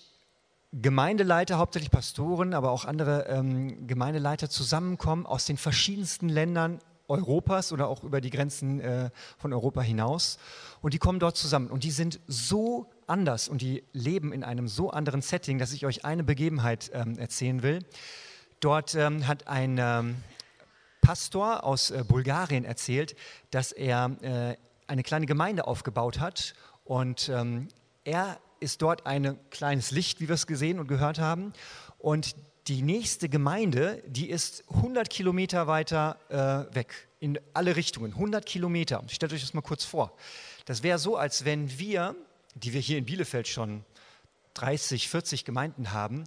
Gemeindeleiter, 0.73 1.59
hauptsächlich 1.59 1.91
Pastoren, 1.91 2.55
aber 2.55 2.71
auch 2.71 2.87
andere 2.87 3.26
ähm, 3.29 3.87
Gemeindeleiter 3.87 4.49
zusammenkommen 4.49 5.26
aus 5.26 5.45
den 5.45 5.59
verschiedensten 5.59 6.31
Ländern 6.31 6.79
Europas 7.09 7.73
oder 7.73 7.88
auch 7.88 8.02
über 8.02 8.23
die 8.23 8.31
Grenzen 8.31 8.81
äh, 8.81 9.11
von 9.37 9.52
Europa 9.52 9.83
hinaus. 9.83 10.38
Und 10.81 10.95
die 10.95 10.99
kommen 10.99 11.19
dort 11.19 11.37
zusammen. 11.37 11.69
Und 11.69 11.85
die 11.85 11.91
sind 11.91 12.21
so 12.26 12.88
anders 13.07 13.49
und 13.49 13.61
die 13.61 13.85
leben 13.93 14.33
in 14.33 14.45
einem 14.45 14.67
so 14.67 14.91
anderen 14.91 15.21
Setting, 15.21 15.59
dass 15.59 15.75
ich 15.75 15.85
euch 15.85 16.07
eine 16.07 16.25
Begebenheit 16.25 16.91
ähm, 16.95 17.19
erzählen 17.19 17.62
will. 17.62 17.81
Dort 18.62 18.95
ähm, 18.95 19.26
hat 19.26 19.49
ein 19.49 19.76
ähm, 19.81 20.23
Pastor 21.00 21.64
aus 21.64 21.90
äh, 21.90 22.04
Bulgarien 22.07 22.64
erzählt, 22.64 23.16
dass 23.50 23.73
er 23.73 24.16
äh, 24.23 24.57
eine 24.87 25.02
kleine 25.02 25.26
Gemeinde 25.26 25.66
aufgebaut 25.66 26.21
hat 26.21 26.54
und 26.85 27.28
ähm, 27.28 27.66
er 28.04 28.38
ist 28.61 28.81
dort 28.81 29.04
ein 29.04 29.37
kleines 29.50 29.90
Licht, 29.90 30.21
wie 30.21 30.28
wir 30.28 30.37
es 30.37 30.47
gesehen 30.47 30.78
und 30.78 30.87
gehört 30.87 31.19
haben. 31.19 31.52
Und 31.99 32.37
die 32.69 32.83
nächste 32.83 33.28
Gemeinde, 33.28 34.00
die 34.07 34.31
ist 34.31 34.62
100 34.73 35.11
Kilometer 35.11 35.66
weiter 35.66 36.16
äh, 36.28 36.73
weg, 36.76 37.09
in 37.19 37.40
alle 37.54 37.75
Richtungen, 37.75 38.12
100 38.12 38.47
Kilometer. 38.47 39.02
Stellt 39.09 39.33
euch 39.33 39.40
das 39.40 39.54
mal 39.54 39.62
kurz 39.62 39.85
vor. 39.85 40.16
Das 40.66 40.85
wäre 40.85 41.00
so, 41.00 41.16
als 41.16 41.45
wenn 41.45 41.81
wir, 41.81 42.14
die 42.54 42.73
wir 42.73 42.81
hier 42.81 42.99
in 42.99 43.07
Bielefeld 43.07 43.49
schon 43.49 43.85
30, 44.54 45.09
40 45.09 45.45
Gemeinden 45.45 45.92
haben, 45.92 46.23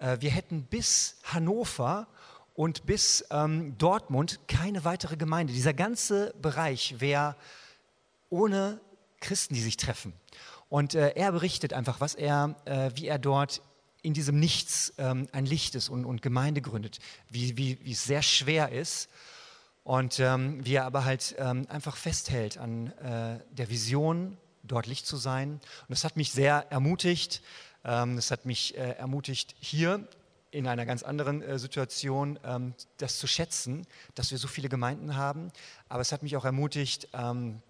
wir 0.00 0.30
hätten 0.30 0.64
bis 0.64 1.16
Hannover 1.24 2.06
und 2.54 2.86
bis 2.86 3.24
ähm, 3.30 3.76
Dortmund 3.78 4.40
keine 4.48 4.84
weitere 4.84 5.16
Gemeinde. 5.16 5.52
Dieser 5.52 5.74
ganze 5.74 6.34
Bereich 6.40 7.00
wäre 7.00 7.36
ohne 8.30 8.80
Christen, 9.20 9.54
die 9.54 9.60
sich 9.60 9.76
treffen. 9.76 10.12
Und 10.68 10.94
äh, 10.94 11.10
er 11.16 11.32
berichtet 11.32 11.72
einfach, 11.72 12.00
was 12.00 12.14
er, 12.14 12.54
äh, 12.64 12.90
wie 12.94 13.06
er 13.06 13.18
dort 13.18 13.62
in 14.02 14.14
diesem 14.14 14.38
Nichts 14.38 14.94
ähm, 14.98 15.28
ein 15.32 15.44
Licht 15.44 15.74
ist 15.74 15.88
und, 15.88 16.04
und 16.04 16.22
Gemeinde 16.22 16.62
gründet, 16.62 17.00
wie, 17.28 17.56
wie, 17.56 17.78
wie 17.82 17.92
es 17.92 18.04
sehr 18.04 18.22
schwer 18.22 18.72
ist 18.72 19.10
und 19.84 20.20
ähm, 20.20 20.64
wie 20.64 20.74
er 20.74 20.84
aber 20.84 21.04
halt 21.04 21.34
ähm, 21.38 21.66
einfach 21.68 21.96
festhält 21.96 22.56
an 22.56 22.92
äh, 22.98 23.40
der 23.50 23.68
Vision, 23.68 24.38
dort 24.62 24.86
Licht 24.86 25.06
zu 25.06 25.16
sein. 25.16 25.54
Und 25.54 25.90
das 25.90 26.04
hat 26.04 26.16
mich 26.16 26.32
sehr 26.32 26.70
ermutigt. 26.70 27.42
Ähm, 27.84 28.16
das 28.16 28.30
hat 28.30 28.46
mich 28.46 28.76
äh, 28.76 28.92
ermutigt, 28.92 29.54
hier 29.58 30.06
in 30.50 30.66
einer 30.66 30.84
ganz 30.84 31.02
anderen 31.02 31.42
äh, 31.42 31.58
Situation 31.58 32.38
ähm, 32.44 32.74
das 32.98 33.18
zu 33.18 33.26
schätzen, 33.26 33.86
dass 34.14 34.30
wir 34.30 34.38
so 34.38 34.48
viele 34.48 34.68
Gemeinden 34.68 35.16
haben. 35.16 35.52
Aber 35.88 36.00
es 36.00 36.12
hat 36.12 36.22
mich 36.22 36.36
auch 36.36 36.44
ermutigt, 36.44 37.08
ähm, 37.12 37.62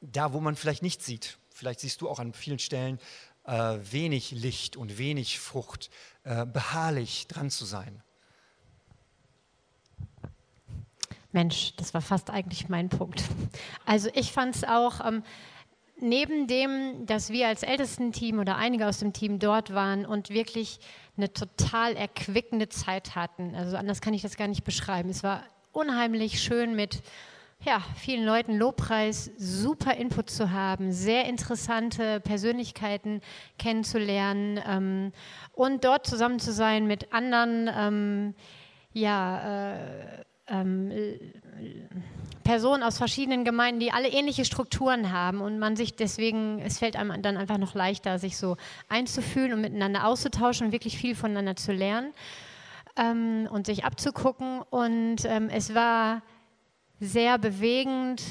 da 0.00 0.32
wo 0.32 0.40
man 0.40 0.54
vielleicht 0.56 0.82
nicht 0.82 1.02
sieht, 1.02 1.38
vielleicht 1.50 1.80
siehst 1.80 2.00
du 2.00 2.08
auch 2.08 2.20
an 2.20 2.32
vielen 2.32 2.60
Stellen 2.60 3.00
äh, 3.44 3.78
wenig 3.90 4.30
Licht 4.30 4.76
und 4.76 4.98
wenig 4.98 5.38
Frucht, 5.38 5.90
beharrlich 6.24 7.26
dran 7.26 7.48
zu 7.48 7.64
sein. 7.64 8.02
Mensch, 11.32 11.74
das 11.76 11.94
war 11.94 12.02
fast 12.02 12.28
eigentlich 12.28 12.68
mein 12.68 12.90
Punkt. 12.90 13.22
Also 13.86 14.10
ich 14.14 14.32
fand 14.32 14.56
es 14.56 14.64
auch, 14.64 15.04
ähm, 15.06 15.22
neben 16.00 16.46
dem, 16.46 17.06
dass 17.06 17.30
wir 17.30 17.48
als 17.48 17.62
Ältesten-Team 17.62 18.38
oder 18.38 18.56
einige 18.56 18.86
aus 18.86 18.98
dem 18.98 19.12
Team 19.12 19.38
dort 19.38 19.72
waren 19.74 20.06
und 20.06 20.30
wirklich 20.30 20.78
eine 21.16 21.32
total 21.32 21.96
erquickende 21.96 22.68
Zeit 22.68 23.14
hatten, 23.16 23.54
also 23.54 23.76
anders 23.76 24.00
kann 24.00 24.14
ich 24.14 24.22
das 24.22 24.36
gar 24.36 24.48
nicht 24.48 24.64
beschreiben. 24.64 25.10
Es 25.10 25.22
war 25.22 25.42
unheimlich 25.72 26.40
schön 26.40 26.74
mit 26.74 27.02
ja, 27.64 27.82
vielen 27.96 28.24
Leuten 28.24 28.56
Lobpreis, 28.56 29.32
super 29.36 29.94
Input 29.96 30.30
zu 30.30 30.52
haben, 30.52 30.92
sehr 30.92 31.24
interessante 31.24 32.20
Persönlichkeiten 32.20 33.20
kennenzulernen 33.58 34.60
ähm, 34.64 35.12
und 35.52 35.84
dort 35.84 36.06
zusammen 36.06 36.38
zu 36.38 36.52
sein 36.52 36.86
mit 36.86 37.12
anderen, 37.12 37.68
ähm, 37.76 38.34
ja, 38.92 39.72
äh, 39.74 40.24
ähm, 40.46 40.92
Personen 42.48 42.82
aus 42.82 42.96
verschiedenen 42.96 43.44
Gemeinden, 43.44 43.78
die 43.78 43.92
alle 43.92 44.08
ähnliche 44.08 44.46
Strukturen 44.46 45.12
haben 45.12 45.42
und 45.42 45.58
man 45.58 45.76
sich 45.76 45.96
deswegen, 45.96 46.60
es 46.60 46.78
fällt 46.78 46.96
einem 46.96 47.20
dann 47.20 47.36
einfach 47.36 47.58
noch 47.58 47.74
leichter, 47.74 48.18
sich 48.18 48.38
so 48.38 48.56
einzufühlen 48.88 49.52
und 49.52 49.60
miteinander 49.60 50.06
auszutauschen 50.06 50.68
und 50.68 50.72
wirklich 50.72 50.96
viel 50.96 51.14
voneinander 51.14 51.56
zu 51.56 51.72
lernen 51.72 52.14
ähm, 52.96 53.50
und 53.52 53.66
sich 53.66 53.84
abzugucken. 53.84 54.62
Und 54.70 55.26
ähm, 55.26 55.50
es 55.50 55.74
war 55.74 56.22
sehr 57.00 57.36
bewegend, 57.36 58.22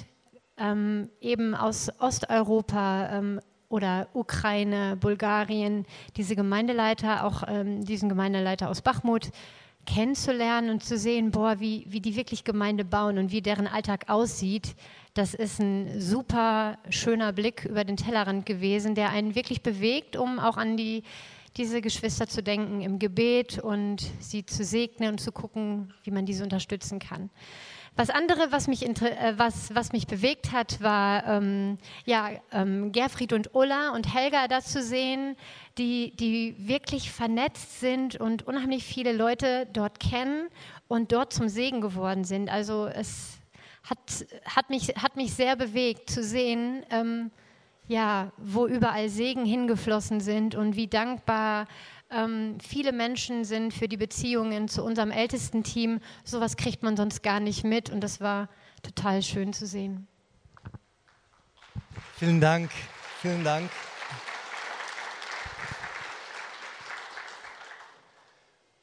ähm, 0.58 1.12
eben 1.22 1.54
aus 1.54 1.92
Osteuropa 2.00 3.10
ähm, 3.12 3.40
oder 3.70 4.08
Ukraine, 4.14 4.98
Bulgarien, 5.00 5.86
diese 6.16 6.36
Gemeindeleiter, 6.36 7.24
auch 7.24 7.44
ähm, 7.48 7.86
diesen 7.86 8.10
Gemeindeleiter 8.10 8.68
aus 8.68 8.82
Bachmut 8.82 9.30
kennenzulernen 9.88 10.70
und 10.70 10.84
zu 10.84 10.98
sehen, 10.98 11.32
boah, 11.32 11.60
wie, 11.60 11.86
wie 11.88 12.02
die 12.02 12.16
wirklich 12.16 12.44
Gemeinde 12.44 12.86
bauen 12.86 13.18
und 13.18 13.32
wie 13.32 13.42
deren 13.42 13.66
Alltag 13.66 14.10
aussieht. 14.10 14.76
Das 15.16 15.34
ist 15.34 15.60
ein 15.60 16.00
super 16.00 16.78
schöner 16.90 17.34
Blick 17.34 17.66
über 17.66 17.84
den 17.84 17.98
Tellerrand 17.98 18.46
gewesen, 18.46 18.94
der 18.94 19.10
einen 19.10 19.34
wirklich 19.34 19.64
bewegt, 19.64 20.16
um 20.16 20.38
auch 20.38 20.58
an 20.58 20.78
die, 20.78 21.02
diese 21.56 21.82
Geschwister 21.82 22.28
zu 22.28 22.44
denken 22.44 22.82
im 22.82 23.00
Gebet 23.00 23.58
und 23.58 24.06
sie 24.20 24.46
zu 24.46 24.64
segnen 24.64 25.14
und 25.14 25.20
zu 25.20 25.32
gucken, 25.32 25.92
wie 26.04 26.12
man 26.12 26.28
diese 26.28 26.44
unterstützen 26.44 27.00
kann. 27.00 27.32
Was 27.98 28.12
andere, 28.12 28.52
was 28.52 28.68
mich, 28.68 28.86
äh, 28.86 29.34
was, 29.38 29.74
was 29.74 29.92
mich 29.92 30.06
bewegt 30.06 30.52
hat, 30.52 30.82
war 30.82 31.26
ähm, 31.26 31.80
ja, 32.06 32.30
ähm, 32.52 32.92
Gerfried 32.92 33.34
und 33.34 33.56
Ulla 33.56 33.90
und 33.90 34.14
Helga 34.14 34.48
da 34.48 34.62
zu 34.62 34.84
sehen, 34.84 35.36
die, 35.80 36.16
die 36.16 36.56
wirklich 36.60 37.12
vernetzt 37.12 37.80
sind 37.80 38.16
und 38.16 38.46
unheimlich 38.46 38.84
viele 38.84 39.14
Leute 39.14 39.68
dort 39.74 40.00
kennen 40.00 40.48
und 40.88 41.12
dort 41.12 41.34
zum 41.34 41.50
Segen 41.50 41.82
geworden 41.82 42.24
sind. 42.24 42.52
Also 42.52 42.86
es 42.86 43.40
hat, 43.82 44.28
hat, 44.46 44.70
mich, 44.70 44.90
hat 44.90 45.16
mich 45.16 45.34
sehr 45.34 45.56
bewegt 45.56 46.12
zu 46.12 46.22
sehen, 46.22 46.86
ähm, 46.92 47.32
ja, 47.88 48.32
wo 48.38 48.68
überall 48.68 49.10
Segen 49.10 49.44
hingeflossen 49.44 50.20
sind 50.20 50.54
und 50.54 50.76
wie 50.76 50.88
dankbar 50.88 51.68
ähm, 52.10 52.58
viele 52.60 52.92
Menschen 52.92 53.44
sind 53.44 53.74
für 53.74 53.88
die 53.88 53.98
Beziehungen 53.98 54.68
zu 54.68 54.84
unserem 54.84 55.12
ältesten 55.12 55.64
Team. 55.64 56.00
Sowas 56.24 56.56
kriegt 56.56 56.84
man 56.84 56.96
sonst 56.96 57.24
gar 57.24 57.40
nicht 57.40 57.64
mit 57.64 57.90
und 57.90 58.02
das 58.02 58.22
war 58.22 58.50
total 58.82 59.22
schön 59.22 59.54
zu 59.54 59.66
sehen. 59.66 60.08
Vielen 62.18 62.42
Dank, 62.42 62.72
vielen 63.22 63.44
Dank. 63.44 63.70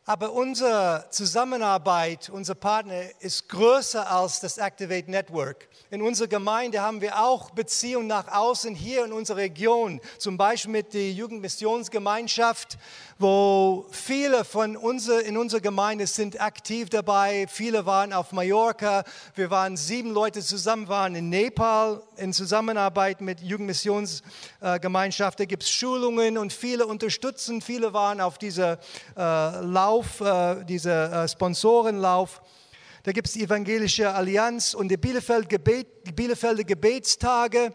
Aber 0.07 0.35
unsere 0.35 1.07
Zusammenarbeit, 1.11 2.29
unser 2.29 2.55
Partner 2.55 3.05
ist 3.21 3.49
größer 3.49 4.11
als 4.11 4.39
das 4.41 4.59
Activate 4.59 5.11
Network. 5.11 5.67
In 5.91 6.03
unserer 6.03 6.29
Gemeinde 6.29 6.83
haben 6.83 7.01
wir 7.01 7.25
auch 7.25 7.53
Beziehungen 7.53 8.07
nach 8.07 8.29
außen 8.29 8.75
hier 8.75 9.07
in 9.07 9.15
unserer 9.15 9.39
Region, 9.39 10.03
zum 10.19 10.37
Beispiel 10.37 10.73
mit 10.73 10.93
der 10.93 11.11
Jugendmissionsgemeinschaft, 11.13 12.77
wo 13.19 13.87
viele 13.91 14.45
von 14.45 14.77
uns 14.77 15.09
in 15.09 15.37
unserer 15.37 15.61
Gemeinde 15.61 16.07
sind 16.07 16.41
aktiv 16.41 16.91
dabei. 16.91 17.47
Viele 17.49 17.87
waren 17.87 18.13
auf 18.13 18.33
Mallorca. 18.33 19.05
Wir 19.35 19.51
waren 19.51 19.77
sieben 19.77 20.11
Leute 20.11 20.41
zusammen, 20.41 20.89
waren 20.89 21.15
in 21.15 21.29
Nepal 21.29 22.03
in 22.17 22.33
Zusammenarbeit 22.33 23.21
mit 23.21 23.41
Jugendmissionsgemeinschaft. 23.41 25.39
Da 25.41 25.45
gibt 25.45 25.63
es 25.63 25.71
Schulungen 25.71 26.39
und 26.39 26.53
viele 26.53 26.87
unterstützen. 26.87 27.61
Viele 27.61 27.93
waren 27.93 28.21
auf 28.21 28.39
dieser 28.39 28.79
äh, 29.17 29.61
Lauf, 29.61 30.21
äh, 30.21 30.65
dieser 30.65 31.25
äh, 31.25 31.29
Sponsorenlauf. 31.29 32.43
Da 33.05 33.13
gibt 33.13 33.29
es 33.29 33.35
die 33.35 33.43
Evangelische 33.43 34.11
Allianz 34.11 34.73
und 34.73 34.89
die 34.89 34.97
Bielefeld 34.97 35.49
Gebet, 35.49 36.17
Bielefelder 36.17 36.65
Gebetstage, 36.65 37.75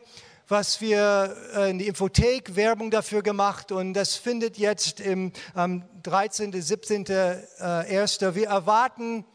was 0.50 0.82
wir 0.82 1.38
äh, 1.56 1.70
in 1.70 1.78
die 1.78 1.88
Infothek 1.88 2.56
Werbung 2.56 2.90
dafür 2.90 3.22
gemacht 3.22 3.72
und 3.72 3.94
das 3.94 4.16
findet 4.16 4.58
jetzt 4.58 5.00
im 5.00 5.32
am 5.54 5.84
13., 6.02 6.60
17., 6.60 7.06
äh, 7.06 7.44
1. 7.60 8.22
Wir 8.22 8.48
erwarten, 8.48 9.26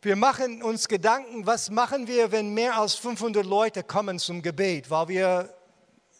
wir 0.00 0.16
machen 0.16 0.62
uns 0.62 0.88
Gedanken, 0.88 1.46
was 1.46 1.70
machen 1.70 2.06
wir, 2.06 2.32
wenn 2.32 2.54
mehr 2.54 2.78
als 2.78 2.94
500 2.94 3.44
Leute 3.44 3.82
kommen 3.82 4.18
zum 4.18 4.40
Gebet, 4.40 4.90
weil 4.90 5.08
wir 5.08 5.54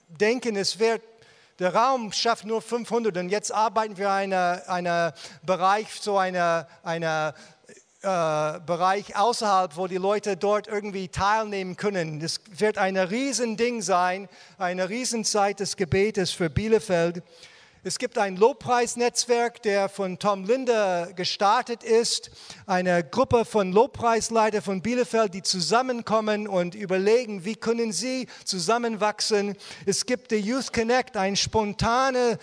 denken, 0.08 0.54
es 0.56 0.78
wird 0.78 1.00
der 1.61 1.73
Raum 1.73 2.11
schafft 2.11 2.44
nur 2.44 2.61
500 2.61 3.16
und 3.16 3.28
jetzt 3.28 3.52
arbeiten 3.52 3.96
wir 3.96 4.08
in 4.20 4.32
einem 4.34 5.12
Bereich, 5.42 5.87
so 6.00 6.18
einer 6.18 6.66
eine 6.82 7.32
äh, 8.04 8.61
Bereich 8.66 9.16
außerhalb, 9.16 9.76
wo 9.76 9.87
die 9.87 9.96
Leute 9.96 10.37
dort 10.37 10.68
irgendwie 10.68 11.08
teilnehmen 11.08 11.76
können. 11.76 12.20
Das 12.20 12.40
wird 12.56 12.76
ein 12.76 12.96
Riesending 12.96 13.80
sein, 13.80 14.28
eine 14.58 14.90
Riesenzeit 14.90 15.58
des 15.58 15.76
Gebetes 15.76 16.30
für 16.30 16.50
Bielefeld. 16.50 17.23
Es 17.82 17.99
gibt 17.99 18.18
ein 18.18 18.37
Lobpreisnetzwerk, 18.37 19.62
der 19.62 19.88
von 19.88 20.18
Tom 20.18 20.44
Linder 20.44 21.12
gestartet 21.14 21.82
ist. 21.82 22.30
Eine 22.66 23.04
Gruppe 23.04 23.44
von 23.44 23.73
Lobpreisleiter 23.73 24.62
von 24.62 24.82
Bielefeld, 24.82 25.34
die 25.34 25.42
zusammenkommen 25.42 26.46
und 26.46 26.75
überlegen, 26.75 27.44
wie 27.44 27.56
können 27.56 27.92
sie 27.92 28.26
zusammenwachsen. 28.44 29.56
Es 29.84 30.06
gibt 30.06 30.30
die 30.30 30.37
Youth 30.37 30.73
Connect, 30.73 31.16
eine 31.16 31.37
spontane 31.37 32.38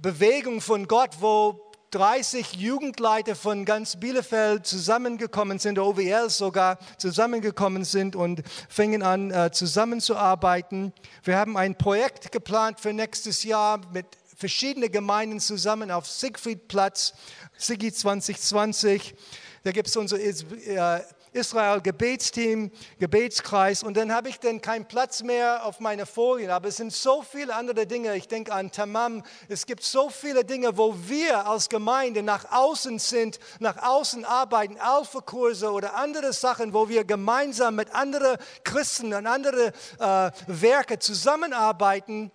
Bewegung 0.00 0.60
von 0.60 0.86
Gott, 0.86 1.16
wo 1.20 1.63
30 1.94 2.54
Jugendleiter 2.56 3.36
von 3.36 3.64
ganz 3.64 3.94
Bielefeld 3.94 4.66
zusammengekommen 4.66 5.60
sind, 5.60 5.78
OWL 5.78 6.28
sogar 6.28 6.76
zusammengekommen 6.98 7.84
sind 7.84 8.16
und 8.16 8.42
fingen 8.68 9.04
an 9.04 9.30
äh, 9.30 9.52
zusammenzuarbeiten. 9.52 10.92
Wir 11.22 11.38
haben 11.38 11.56
ein 11.56 11.78
Projekt 11.78 12.32
geplant 12.32 12.80
für 12.80 12.92
nächstes 12.92 13.44
Jahr 13.44 13.80
mit 13.92 14.06
verschiedenen 14.36 14.90
Gemeinden 14.90 15.38
zusammen 15.38 15.92
auf 15.92 16.08
Siegfriedplatz, 16.08 17.14
Sigi 17.56 17.92
2020. 17.92 19.14
Da 19.62 19.70
gibt 19.70 19.86
es 19.86 19.96
unsere 19.96 20.20
äh, 20.20 21.00
Israel 21.34 21.80
Gebetsteam, 21.80 22.70
Gebetskreis 22.98 23.82
und 23.82 23.96
dann 23.96 24.12
habe 24.12 24.28
ich 24.28 24.38
dann 24.38 24.60
keinen 24.60 24.86
Platz 24.86 25.22
mehr 25.22 25.66
auf 25.66 25.80
meine 25.80 26.06
Folien. 26.06 26.50
Aber 26.50 26.68
es 26.68 26.76
sind 26.76 26.92
so 26.92 27.22
viele 27.22 27.54
andere 27.54 27.86
Dinge. 27.86 28.16
Ich 28.16 28.28
denke 28.28 28.52
an 28.52 28.70
Tamam. 28.70 29.22
Es 29.48 29.66
gibt 29.66 29.82
so 29.82 30.10
viele 30.10 30.44
Dinge, 30.44 30.78
wo 30.78 30.94
wir 30.96 31.46
als 31.46 31.68
Gemeinde 31.68 32.22
nach 32.22 32.52
außen 32.52 32.98
sind, 33.00 33.40
nach 33.58 33.82
außen 33.82 34.24
arbeiten, 34.24 34.78
Alpha-Kurse 34.78 35.70
oder 35.72 35.96
andere 35.96 36.32
Sachen, 36.32 36.72
wo 36.72 36.88
wir 36.88 37.04
gemeinsam 37.04 37.74
mit 37.74 37.92
anderen 37.92 38.38
Christen 38.62 39.12
und 39.12 39.26
anderen 39.26 39.72
äh, 39.98 40.30
Werke 40.46 41.00
zusammenarbeiten, 41.00 42.30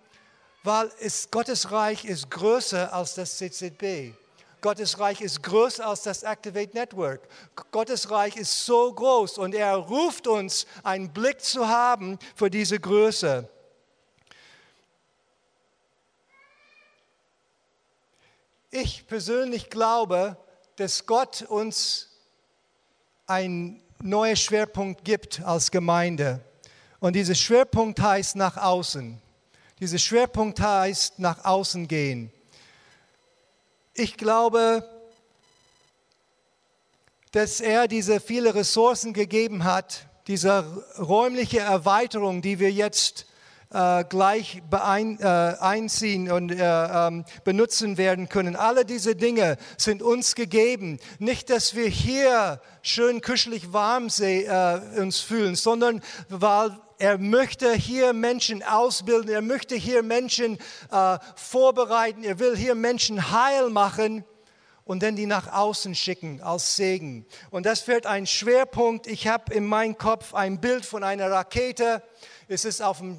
weil 0.62 0.90
es, 1.00 1.30
Gottes 1.30 1.72
Reich 1.72 2.04
ist 2.04 2.30
größer 2.30 2.92
als 2.92 3.14
das 3.14 3.38
CCB. 3.38 4.19
Gottes 4.60 4.98
Reich 4.98 5.20
ist 5.20 5.42
größer 5.42 5.86
als 5.86 6.02
das 6.02 6.22
Activate 6.22 6.74
Network. 6.74 7.28
Gottes 7.70 8.10
Reich 8.10 8.36
ist 8.36 8.64
so 8.66 8.92
groß 8.92 9.38
und 9.38 9.54
er 9.54 9.74
ruft 9.74 10.26
uns, 10.26 10.66
einen 10.82 11.12
Blick 11.12 11.40
zu 11.40 11.68
haben 11.68 12.18
für 12.34 12.50
diese 12.50 12.78
Größe. 12.78 13.48
Ich 18.70 19.06
persönlich 19.06 19.68
glaube, 19.68 20.36
dass 20.76 21.04
Gott 21.06 21.42
uns 21.42 22.08
einen 23.26 23.82
neuen 24.00 24.36
Schwerpunkt 24.36 25.04
gibt 25.04 25.42
als 25.42 25.70
Gemeinde. 25.70 26.40
Und 27.00 27.14
dieser 27.14 27.34
Schwerpunkt 27.34 28.00
heißt 28.00 28.36
nach 28.36 28.56
außen. 28.56 29.20
Dieser 29.80 29.98
Schwerpunkt 29.98 30.60
heißt 30.60 31.18
nach 31.18 31.44
außen 31.44 31.88
gehen. 31.88 32.32
Ich 33.94 34.16
glaube, 34.16 34.88
dass 37.32 37.60
er 37.60 37.88
diese 37.88 38.20
viele 38.20 38.54
Ressourcen 38.54 39.12
gegeben 39.12 39.64
hat, 39.64 40.06
diese 40.28 40.64
räumliche 40.98 41.58
Erweiterung, 41.58 42.40
die 42.40 42.60
wir 42.60 42.70
jetzt 42.70 43.26
äh, 43.72 44.04
gleich 44.04 44.62
beein, 44.70 45.18
äh, 45.20 45.24
einziehen 45.24 46.30
und 46.30 46.52
äh, 46.52 46.56
ähm, 46.58 47.24
benutzen 47.44 47.98
werden 47.98 48.28
können. 48.28 48.56
Alle 48.56 48.84
diese 48.84 49.16
Dinge 49.16 49.56
sind 49.76 50.02
uns 50.02 50.34
gegeben. 50.34 50.98
Nicht, 51.18 51.50
dass 51.50 51.74
wir 51.74 51.88
hier 51.88 52.60
schön 52.82 53.20
kuschelig 53.20 53.72
warm 53.72 54.08
äh, 54.20 54.80
uns 55.00 55.20
fühlen, 55.20 55.56
sondern 55.56 56.00
weil 56.28 56.76
er 57.00 57.16
möchte 57.16 57.72
hier 57.72 58.12
Menschen 58.12 58.62
ausbilden, 58.62 59.30
er 59.30 59.40
möchte 59.40 59.74
hier 59.74 60.02
Menschen 60.02 60.58
äh, 60.92 61.18
vorbereiten, 61.34 62.22
er 62.22 62.38
will 62.38 62.54
hier 62.54 62.74
Menschen 62.74 63.32
heil 63.32 63.70
machen 63.70 64.22
und 64.84 65.02
dann 65.02 65.16
die 65.16 65.24
nach 65.24 65.50
außen 65.50 65.94
schicken 65.94 66.42
als 66.42 66.76
Segen. 66.76 67.24
Und 67.50 67.64
das 67.64 67.88
wird 67.88 68.04
ein 68.04 68.26
Schwerpunkt. 68.26 69.06
Ich 69.06 69.28
habe 69.28 69.54
in 69.54 69.64
meinem 69.64 69.96
Kopf 69.96 70.34
ein 70.34 70.60
Bild 70.60 70.84
von 70.84 71.02
einer 71.02 71.30
Rakete. 71.30 72.02
Es 72.48 72.66
ist 72.66 72.82
auf, 72.82 72.98
dem, 72.98 73.18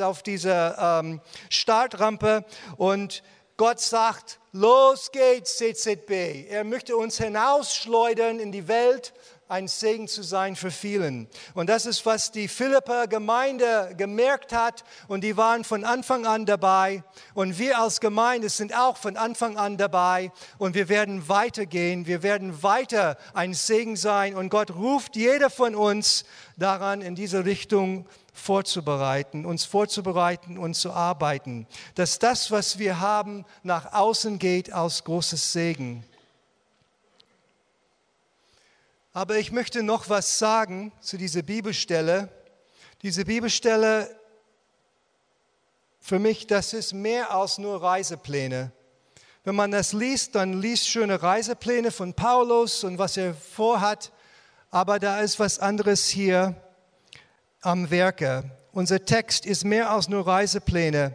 auf 0.00 0.22
dieser 0.24 1.00
ähm, 1.00 1.20
Startrampe 1.50 2.44
und 2.78 3.22
Gott 3.58 3.78
sagt, 3.78 4.40
los 4.50 5.12
geht's, 5.12 5.56
CZB. 5.58 6.48
Er 6.48 6.64
möchte 6.64 6.96
uns 6.96 7.18
hinausschleudern 7.18 8.40
in 8.40 8.50
die 8.50 8.66
Welt 8.66 9.12
ein 9.52 9.68
Segen 9.68 10.08
zu 10.08 10.22
sein 10.22 10.56
für 10.56 10.70
vielen. 10.70 11.28
Und 11.52 11.68
das 11.68 11.84
ist, 11.84 12.06
was 12.06 12.32
die 12.32 12.48
Philipper 12.48 13.06
Gemeinde 13.06 13.94
gemerkt 13.98 14.52
hat 14.52 14.82
und 15.08 15.22
die 15.22 15.36
waren 15.36 15.62
von 15.62 15.84
Anfang 15.84 16.26
an 16.26 16.46
dabei. 16.46 17.04
Und 17.34 17.58
wir 17.58 17.78
als 17.78 18.00
Gemeinde 18.00 18.48
sind 18.48 18.74
auch 18.74 18.96
von 18.96 19.18
Anfang 19.18 19.58
an 19.58 19.76
dabei 19.76 20.32
und 20.56 20.74
wir 20.74 20.88
werden 20.88 21.28
weitergehen, 21.28 22.06
wir 22.06 22.22
werden 22.22 22.62
weiter 22.62 23.18
ein 23.34 23.52
Segen 23.52 23.96
sein 23.96 24.34
und 24.34 24.48
Gott 24.48 24.70
ruft 24.70 25.16
jeder 25.16 25.50
von 25.50 25.74
uns 25.74 26.24
daran, 26.56 27.02
in 27.02 27.14
diese 27.14 27.44
Richtung 27.44 28.06
vorzubereiten, 28.32 29.44
uns 29.44 29.66
vorzubereiten 29.66 30.56
und 30.56 30.74
zu 30.74 30.92
arbeiten, 30.92 31.66
dass 31.94 32.18
das, 32.18 32.50
was 32.50 32.78
wir 32.78 33.00
haben, 33.00 33.44
nach 33.62 33.92
außen 33.92 34.38
geht 34.38 34.72
aus 34.72 35.04
großes 35.04 35.52
Segen. 35.52 36.04
Aber 39.14 39.36
ich 39.36 39.52
möchte 39.52 39.82
noch 39.82 40.08
was 40.08 40.38
sagen 40.38 40.90
zu 41.00 41.18
dieser 41.18 41.42
Bibelstelle. 41.42 42.30
Diese 43.02 43.26
Bibelstelle, 43.26 44.08
für 46.00 46.18
mich, 46.18 46.46
das 46.46 46.72
ist 46.72 46.94
mehr 46.94 47.30
als 47.30 47.58
nur 47.58 47.82
Reisepläne. 47.82 48.72
Wenn 49.44 49.54
man 49.54 49.70
das 49.70 49.92
liest, 49.92 50.34
dann 50.34 50.60
liest 50.60 50.88
schöne 50.88 51.22
Reisepläne 51.22 51.90
von 51.90 52.14
Paulus 52.14 52.84
und 52.84 52.96
was 52.98 53.16
er 53.16 53.34
vorhat. 53.34 54.12
aber 54.70 54.98
da 54.98 55.20
ist 55.20 55.38
was 55.38 55.58
anderes 55.58 56.06
hier 56.06 56.54
am 57.60 57.90
Werke. 57.90 58.50
Unser 58.72 59.04
Text 59.04 59.44
ist 59.44 59.64
mehr 59.64 59.90
als 59.90 60.08
nur 60.08 60.26
Reisepläne. 60.26 61.14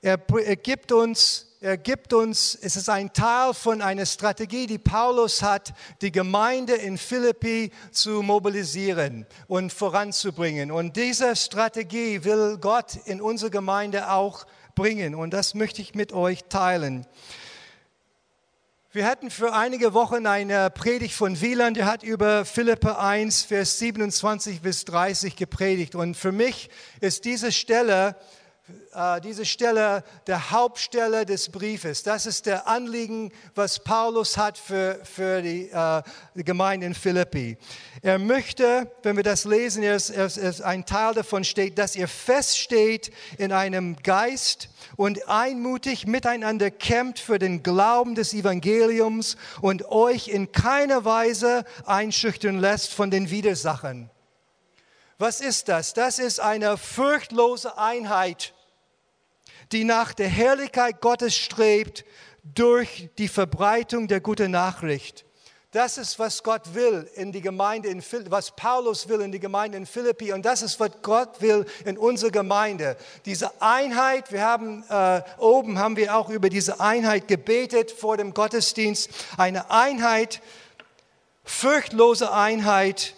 Er, 0.00 0.16
gibt 0.18 0.92
uns 0.92 1.53
er 1.64 1.78
gibt 1.78 2.12
uns, 2.12 2.58
es 2.60 2.76
ist 2.76 2.90
ein 2.90 3.14
Teil 3.14 3.54
von 3.54 3.80
einer 3.80 4.04
Strategie, 4.04 4.66
die 4.66 4.76
Paulus 4.76 5.40
hat, 5.40 5.72
die 6.02 6.12
Gemeinde 6.12 6.74
in 6.74 6.98
Philippi 6.98 7.72
zu 7.90 8.20
mobilisieren 8.20 9.24
und 9.46 9.72
voranzubringen. 9.72 10.70
Und 10.70 10.94
diese 10.98 11.34
Strategie 11.34 12.22
will 12.22 12.58
Gott 12.60 12.96
in 13.06 13.22
unsere 13.22 13.50
Gemeinde 13.50 14.10
auch 14.10 14.44
bringen. 14.74 15.14
Und 15.14 15.32
das 15.32 15.54
möchte 15.54 15.80
ich 15.80 15.94
mit 15.94 16.12
euch 16.12 16.44
teilen. 16.50 17.06
Wir 18.92 19.06
hatten 19.06 19.30
für 19.30 19.54
einige 19.54 19.94
Wochen 19.94 20.26
eine 20.26 20.68
Predigt 20.68 21.14
von 21.14 21.40
Wieland, 21.40 21.78
der 21.78 21.86
hat 21.86 22.02
über 22.02 22.44
Philippe 22.44 22.98
1, 22.98 23.40
Vers 23.40 23.78
27 23.78 24.60
bis 24.60 24.84
30 24.84 25.34
gepredigt. 25.34 25.94
Und 25.94 26.14
für 26.14 26.30
mich 26.30 26.68
ist 27.00 27.24
diese 27.24 27.52
Stelle 27.52 28.16
diese 29.22 29.44
Stelle 29.44 30.04
der 30.26 30.50
Hauptstelle 30.50 31.26
des 31.26 31.50
Briefes. 31.50 32.02
Das 32.02 32.24
ist 32.24 32.46
der 32.46 32.66
Anliegen, 32.66 33.30
was 33.54 33.78
Paulus 33.78 34.38
hat 34.38 34.56
für, 34.56 35.00
für 35.04 35.42
die, 35.42 35.68
äh, 35.68 36.02
die 36.34 36.44
Gemeinde 36.44 36.86
in 36.86 36.94
Philippi. 36.94 37.58
Er 38.00 38.18
möchte, 38.18 38.90
wenn 39.02 39.16
wir 39.16 39.22
das 39.22 39.44
lesen, 39.44 39.82
er 39.82 39.96
ist, 39.96 40.08
er 40.08 40.26
ist, 40.26 40.62
ein 40.62 40.86
Teil 40.86 41.12
davon 41.12 41.44
steht, 41.44 41.76
dass 41.78 41.94
ihr 41.94 42.08
feststeht 42.08 43.12
in 43.36 43.52
einem 43.52 43.96
Geist 44.02 44.70
und 44.96 45.28
einmutig 45.28 46.06
miteinander 46.06 46.70
kämpft 46.70 47.18
für 47.18 47.38
den 47.38 47.62
Glauben 47.62 48.14
des 48.14 48.32
Evangeliums 48.32 49.36
und 49.60 49.84
euch 49.90 50.28
in 50.28 50.52
keiner 50.52 51.04
Weise 51.04 51.64
einschüchtern 51.84 52.58
lässt 52.60 52.94
von 52.94 53.10
den 53.10 53.28
Widersachen. 53.28 54.08
Was 55.18 55.40
ist 55.40 55.68
das? 55.68 55.94
Das 55.94 56.18
ist 56.18 56.40
eine 56.40 56.76
furchtlose 56.76 57.78
Einheit, 57.78 58.53
die 59.72 59.84
nach 59.84 60.12
der 60.14 60.28
Herrlichkeit 60.28 61.00
Gottes 61.00 61.36
strebt 61.36 62.04
durch 62.42 63.08
die 63.18 63.28
Verbreitung 63.28 64.08
der 64.08 64.20
guten 64.20 64.50
Nachricht. 64.50 65.24
Das 65.74 65.98
ist, 65.98 66.20
was 66.20 66.44
Gott 66.44 66.74
will 66.74 67.10
in 67.16 67.32
die 67.32 67.40
Gemeinde 67.40 67.88
in 67.88 68.00
Philippi, 68.00 68.30
was 68.30 68.54
Paulus 68.54 69.08
will 69.08 69.20
in 69.22 69.32
die 69.32 69.40
Gemeinde 69.40 69.76
in 69.76 69.86
Philippi 69.86 70.32
und 70.32 70.44
das 70.44 70.62
ist, 70.62 70.78
was 70.78 70.92
Gott 71.02 71.40
will 71.40 71.66
in 71.84 71.98
unserer 71.98 72.30
Gemeinde. 72.30 72.96
Diese 73.24 73.60
Einheit, 73.60 74.30
wir 74.30 74.42
haben 74.42 74.84
äh, 74.88 75.22
oben 75.38 75.80
haben 75.80 75.96
wir 75.96 76.16
auch 76.16 76.30
über 76.30 76.48
diese 76.48 76.78
Einheit 76.78 77.26
gebetet 77.26 77.90
vor 77.90 78.16
dem 78.16 78.34
Gottesdienst, 78.34 79.10
eine 79.36 79.68
Einheit, 79.72 80.40
furchtlose 81.42 82.32
Einheit, 82.32 83.14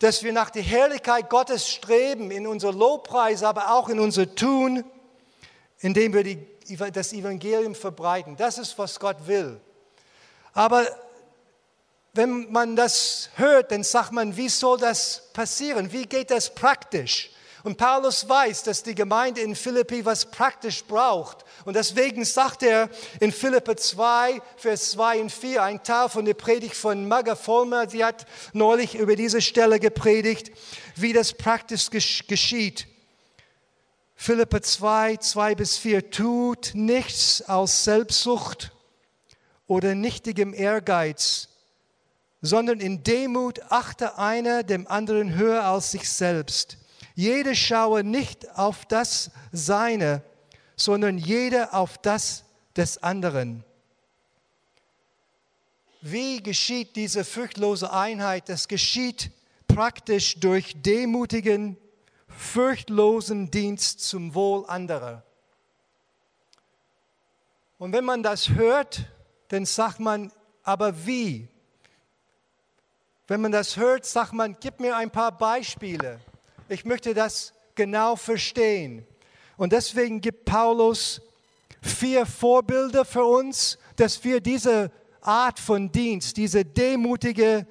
dass 0.00 0.24
wir 0.24 0.32
nach 0.32 0.50
der 0.50 0.62
Herrlichkeit 0.62 1.30
Gottes 1.30 1.68
streben 1.68 2.32
in 2.32 2.48
unser 2.48 2.72
Lobpreis, 2.72 3.44
aber 3.44 3.72
auch 3.72 3.88
in 3.88 4.00
unser 4.00 4.34
Tun, 4.34 4.82
indem 5.82 6.14
wir 6.14 6.24
die, 6.24 6.38
das 6.92 7.12
Evangelium 7.12 7.74
verbreiten. 7.74 8.36
Das 8.36 8.56
ist, 8.56 8.78
was 8.78 8.98
Gott 8.98 9.26
will. 9.26 9.60
Aber 10.54 10.86
wenn 12.14 12.50
man 12.50 12.76
das 12.76 13.30
hört, 13.36 13.72
dann 13.72 13.82
sagt 13.84 14.12
man, 14.12 14.36
wie 14.36 14.48
soll 14.48 14.78
das 14.78 15.30
passieren? 15.32 15.92
Wie 15.92 16.06
geht 16.06 16.30
das 16.30 16.54
praktisch? 16.54 17.30
Und 17.64 17.76
Paulus 17.78 18.28
weiß, 18.28 18.64
dass 18.64 18.82
die 18.82 18.94
Gemeinde 18.94 19.40
in 19.40 19.54
Philippi 19.54 20.04
was 20.04 20.26
praktisch 20.26 20.82
braucht. 20.84 21.44
Und 21.64 21.74
deswegen 21.76 22.24
sagt 22.24 22.64
er 22.64 22.90
in 23.20 23.30
Philippe 23.30 23.76
2, 23.76 24.42
Vers 24.56 24.90
2 24.92 25.20
und 25.20 25.32
4, 25.32 25.62
ein 25.62 25.82
Teil 25.82 26.08
von 26.08 26.24
der 26.24 26.34
Predigt 26.34 26.74
von 26.74 27.06
Maga 27.06 27.36
Vollmer, 27.36 27.88
sie 27.88 28.04
hat 28.04 28.26
neulich 28.52 28.96
über 28.96 29.14
diese 29.14 29.40
Stelle 29.40 29.78
gepredigt, 29.78 30.50
wie 30.96 31.12
das 31.12 31.32
praktisch 31.32 31.88
geschieht. 32.26 32.88
Philippe 34.24 34.60
2, 34.60 35.16
2 35.16 35.54
bis 35.56 35.78
4, 35.78 36.12
tut 36.12 36.70
nichts 36.74 37.42
aus 37.48 37.82
Selbstsucht 37.82 38.70
oder 39.66 39.96
nichtigem 39.96 40.54
Ehrgeiz, 40.54 41.48
sondern 42.40 42.78
in 42.78 43.02
Demut 43.02 43.60
achte 43.68 44.18
einer 44.18 44.62
dem 44.62 44.86
anderen 44.86 45.34
höher 45.34 45.64
als 45.64 45.90
sich 45.90 46.08
selbst. 46.08 46.78
Jede 47.16 47.56
schaue 47.56 48.04
nicht 48.04 48.48
auf 48.56 48.86
das 48.86 49.32
Seine, 49.50 50.22
sondern 50.76 51.18
jeder 51.18 51.74
auf 51.74 51.98
das 51.98 52.44
des 52.76 53.02
anderen. 53.02 53.64
Wie 56.00 56.40
geschieht 56.44 56.94
diese 56.94 57.24
furchtlose 57.24 57.92
Einheit? 57.92 58.48
Das 58.48 58.68
geschieht 58.68 59.32
praktisch 59.66 60.38
durch 60.38 60.80
demutigen, 60.80 61.76
furchtlosen 62.36 63.50
Dienst 63.50 64.00
zum 64.00 64.34
Wohl 64.34 64.64
anderer. 64.66 65.22
Und 67.78 67.92
wenn 67.92 68.04
man 68.04 68.22
das 68.22 68.50
hört, 68.50 69.06
dann 69.48 69.64
sagt 69.64 70.00
man, 70.00 70.32
aber 70.62 71.06
wie? 71.06 71.48
Wenn 73.26 73.40
man 73.40 73.52
das 73.52 73.76
hört, 73.76 74.04
sagt 74.04 74.32
man, 74.32 74.56
gib 74.60 74.80
mir 74.80 74.96
ein 74.96 75.10
paar 75.10 75.36
Beispiele. 75.36 76.20
Ich 76.68 76.84
möchte 76.84 77.14
das 77.14 77.52
genau 77.74 78.16
verstehen. 78.16 79.06
Und 79.56 79.72
deswegen 79.72 80.20
gibt 80.20 80.44
Paulus 80.44 81.20
vier 81.80 82.26
Vorbilder 82.26 83.04
für 83.04 83.24
uns, 83.24 83.78
dass 83.96 84.22
wir 84.24 84.40
diese 84.40 84.90
Art 85.20 85.58
von 85.58 85.90
Dienst, 85.90 86.36
diese 86.36 86.64
demutige 86.64 87.66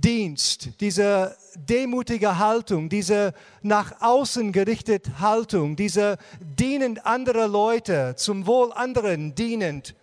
Dienst, 0.00 0.70
diese 0.80 1.36
demutige 1.56 2.38
Haltung, 2.38 2.88
diese 2.88 3.34
nach 3.62 4.00
außen 4.00 4.52
gerichtete 4.52 5.18
Haltung, 5.18 5.74
diese 5.76 6.18
dienend 6.40 7.04
anderer 7.04 7.48
Leute, 7.48 8.14
zum 8.16 8.46
Wohl 8.46 8.72
anderen 8.72 9.34
dienend, 9.34 9.94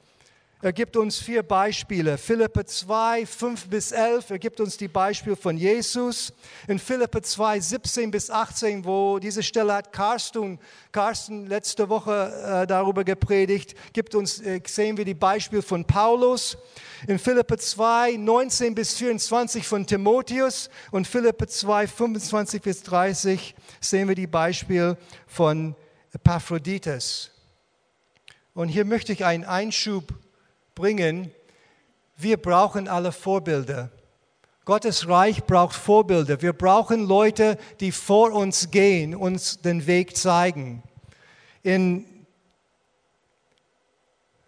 er 0.65 0.73
gibt 0.73 0.97
uns 0.97 1.19
vier 1.19 1.43
Beispiele. 1.43 2.17
Philippe 2.17 2.65
2, 2.65 3.28
5 3.28 3.67
bis 3.67 3.91
11, 3.91 4.32
er 4.32 4.39
gibt 4.39 4.60
uns 4.60 4.78
die 4.78 4.88
Beispiele 4.88 5.36
von 5.36 5.58
Jesus. 5.58 6.34
In 6.67 6.80
Philippe 6.80 7.21
2, 7.21 7.60
17 7.60 8.10
bis 8.10 8.32
18, 8.32 8.84
wo 8.84 9.19
diese 9.19 9.43
Stelle 9.43 9.75
hat 9.75 9.93
Carsten, 9.93 10.58
Carsten 10.91 11.45
letzte 11.45 11.88
Woche 11.88 12.63
äh, 12.63 12.65
darüber 12.65 13.04
gepredigt, 13.04 13.75
gibt 13.93 14.15
uns, 14.15 14.41
äh, 14.41 14.60
sehen 14.65 14.97
wir 14.97 15.06
die 15.06 15.13
Beispiele 15.13 15.62
von 15.62 15.86
Paulus. 15.86 16.58
In 17.08 17.19
Philippe 17.19 17.60
2, 17.60 18.13
19 18.17 18.73
bis 18.73 18.95
24 18.95 19.67
von 19.67 19.86
Timotheus 19.86 20.71
und 20.89 21.06
Philippe 21.06 21.45
2, 21.45 21.86
25 21.86 22.62
bis 22.63 22.82
30 22.82 23.54
sehen 23.80 24.08
wir 24.08 24.15
die 24.15 24.25
Beispiele 24.25 24.97
von 25.28 25.75
Epaphroditus. 26.12 27.30
Und 28.56 28.69
hier 28.69 28.86
möchte 28.86 29.13
ich 29.13 29.25
einen 29.25 29.43
Einschub 29.43 30.24
bringen, 30.75 31.31
wir 32.17 32.38
brauchen 32.38 32.88
alle 32.88 33.11
Vorbilder. 33.11 33.89
Gottes 34.65 35.07
Reich 35.07 35.43
braucht 35.43 35.75
Vorbilder. 35.75 36.41
Wir 36.41 36.53
brauchen 36.53 37.05
Leute, 37.05 37.57
die 37.79 37.91
vor 37.91 38.31
uns 38.31 38.71
gehen, 38.71 39.15
uns 39.15 39.61
den 39.61 39.85
Weg 39.85 40.17
zeigen. 40.17 40.81
In 41.61 42.05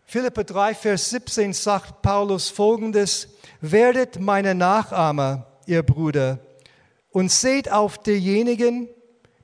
Philippe 0.05 0.43
3, 0.43 0.73
Vers 0.73 1.09
17 1.11 1.53
sagt 1.53 2.01
Paulus 2.01 2.49
folgendes, 2.49 3.27
werdet 3.61 4.19
meine 4.19 4.55
Nachahmer, 4.55 5.45
ihr 5.65 5.83
Brüder, 5.83 6.39
und 7.11 7.31
seht 7.31 7.71
auf 7.71 7.97
diejenigen, 7.97 8.87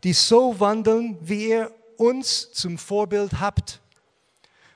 die 0.04 0.14
so 0.14 0.60
wandeln, 0.60 1.18
wie 1.22 1.50
ihr 1.50 1.72
uns 1.98 2.52
zum 2.52 2.78
Vorbild 2.78 3.40
habt. 3.40 3.82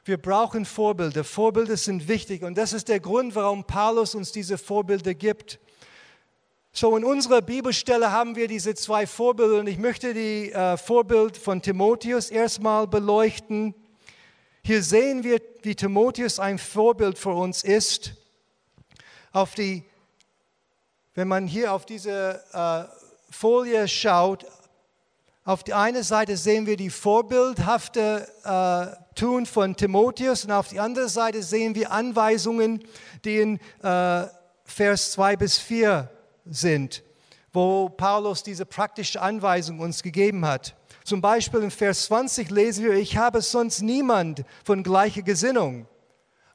Wir 0.08 0.16
brauchen 0.16 0.64
Vorbilder. 0.64 1.26
Vorbilder 1.26 1.76
sind 1.76 2.08
wichtig 2.08 2.42
und 2.42 2.58
das 2.58 2.72
ist 2.72 2.88
der 2.88 3.02
Grund, 3.02 3.36
warum 3.36 3.66
Paulus 3.66 4.16
uns 4.16 4.32
diese 4.32 4.58
Vorbilder 4.58 5.14
gibt. 5.14 5.60
So, 6.72 6.96
in 6.96 7.04
unserer 7.04 7.42
Bibelstelle 7.42 8.10
haben 8.10 8.38
wir 8.38 8.48
diese 8.48 8.74
zwei 8.74 9.06
Vorbilder 9.06 9.60
und 9.60 9.68
ich 9.68 9.78
möchte 9.78 10.14
die 10.14 10.54
äh, 10.54 10.78
Vorbild 10.78 11.36
von 11.36 11.62
Timotheus 11.62 12.30
erstmal 12.30 12.88
beleuchten. 12.88 13.76
Hier 14.64 14.82
sehen 14.82 15.26
wir, 15.26 15.42
wie 15.64 15.76
Timotheus 15.76 16.40
ein 16.40 16.58
Vorbild 16.58 17.20
für 17.20 17.34
uns 17.34 17.66
ist. 17.66 18.14
Auf 19.34 19.56
die, 19.56 19.84
wenn 21.16 21.28
man 21.28 21.48
hier 21.48 21.74
auf 21.74 21.86
diese 21.86 22.42
äh, 22.54 22.86
Folie 23.30 23.90
schaut, 23.90 24.46
auf 25.48 25.64
die 25.64 25.74
eine 25.74 26.04
Seite 26.04 26.36
sehen 26.36 26.66
wir 26.66 26.76
die 26.76 26.90
vorbildhafte 26.90 28.28
äh, 28.44 29.16
Tun 29.18 29.46
von 29.46 29.78
Timotheus 29.78 30.44
und 30.44 30.52
auf 30.52 30.68
die 30.68 30.82
andere 30.82 31.08
Seite 31.08 31.42
sehen 31.42 31.74
wir 31.74 31.90
Anweisungen, 31.90 32.84
die 33.24 33.38
in 33.38 33.60
äh, 33.82 34.28
Vers 34.66 35.12
2 35.14 35.38
bis 35.38 35.58
4 35.58 36.12
sind, 36.48 37.02
wo 37.54 37.88
Paulus 37.88 38.44
diese 38.44 38.66
praktische 38.66 39.22
Anweisung 39.22 39.80
uns 39.80 40.04
gegeben 40.04 40.46
hat. 40.46 40.76
Zum 41.06 41.22
Beispiel 41.22 41.62
in 41.62 41.72
Vers 41.72 42.08
20 42.08 42.52
lesen 42.52 42.84
wir, 42.84 42.96
ich 42.96 43.16
habe 43.16 43.42
sonst 43.42 43.82
niemand 43.82 44.44
von 44.66 44.84
gleicher 44.84 45.22
Gesinnung. 45.22 45.88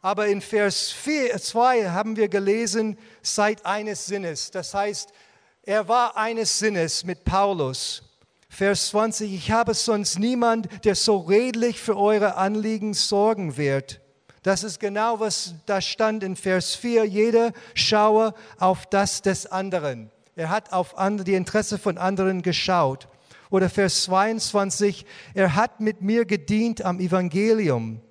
Aber 0.02 0.26
in 0.26 0.42
Vers 0.42 0.90
4, 0.90 1.38
2 1.38 1.88
haben 1.88 2.16
wir 2.16 2.28
gelesen, 2.28 2.98
seid 3.22 3.64
eines 3.64 4.04
Sinnes. 4.04 4.50
Das 4.50 4.74
heißt, 4.74 5.14
er 5.62 5.88
war 5.88 6.14
eines 6.18 6.58
Sinnes 6.58 7.04
mit 7.04 7.24
Paulus. 7.24 8.11
Vers 8.54 8.88
20, 8.88 9.32
ich 9.32 9.50
habe 9.50 9.72
sonst 9.72 10.18
niemand, 10.18 10.68
der 10.84 10.94
so 10.94 11.16
redlich 11.16 11.80
für 11.80 11.96
eure 11.96 12.36
Anliegen 12.36 12.92
sorgen 12.92 13.56
wird. 13.56 14.02
Das 14.42 14.62
ist 14.62 14.78
genau, 14.78 15.20
was 15.20 15.54
da 15.64 15.80
stand 15.80 16.22
in 16.22 16.36
Vers 16.36 16.74
4. 16.74 17.06
Jeder 17.06 17.52
schaue 17.72 18.34
auf 18.58 18.84
das 18.84 19.22
des 19.22 19.46
anderen. 19.46 20.10
Er 20.36 20.50
hat 20.50 20.70
auf 20.70 20.94
die 21.24 21.32
Interesse 21.32 21.78
von 21.78 21.96
anderen 21.96 22.42
geschaut. 22.42 23.08
Oder 23.48 23.70
Vers 23.70 24.02
22, 24.02 25.06
er 25.32 25.54
hat 25.54 25.80
mit 25.80 26.02
mir 26.02 26.26
gedient 26.26 26.84
am 26.84 27.00
Evangelium. 27.00 28.02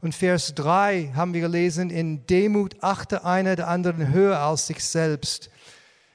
Und 0.00 0.14
Vers 0.14 0.54
3 0.54 1.12
haben 1.14 1.34
wir 1.34 1.42
gelesen, 1.42 1.90
in 1.90 2.24
Demut 2.24 2.82
achte 2.82 3.26
einer 3.26 3.54
der 3.54 3.68
anderen 3.68 4.08
höher 4.14 4.38
als 4.38 4.66
sich 4.66 4.82
selbst. 4.82 5.50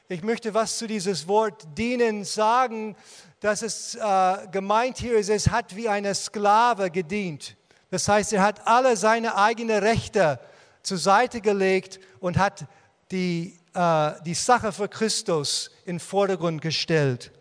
Ich 0.07 0.21
möchte 0.21 0.53
was 0.53 0.77
zu 0.77 0.85
dieses 0.85 1.27
Wort 1.27 1.65
dienen 1.75 2.25
sagen, 2.25 2.95
dass 3.39 3.63
es 3.63 3.95
äh, 3.95 4.47
gemeint 4.51 4.99
hier 4.99 5.17
ist, 5.17 5.29
es 5.29 5.49
hat 5.49 5.75
wie 5.75 5.89
eine 5.89 6.13
Sklave 6.13 6.91
gedient. 6.91 7.55
Das 7.89 8.07
heißt, 8.07 8.33
er 8.33 8.43
hat 8.43 8.67
alle 8.67 8.97
seine 8.97 9.35
eigenen 9.35 9.79
Rechte 9.79 10.39
zur 10.83 10.99
Seite 10.99 11.41
gelegt 11.41 11.99
und 12.19 12.37
hat 12.37 12.67
die, 13.09 13.59
äh, 13.73 14.11
die 14.23 14.35
Sache 14.35 14.71
für 14.71 14.87
Christus 14.87 15.71
in 15.85 15.95
den 15.95 15.99
Vordergrund 15.99 16.61
gestellt. 16.61 17.31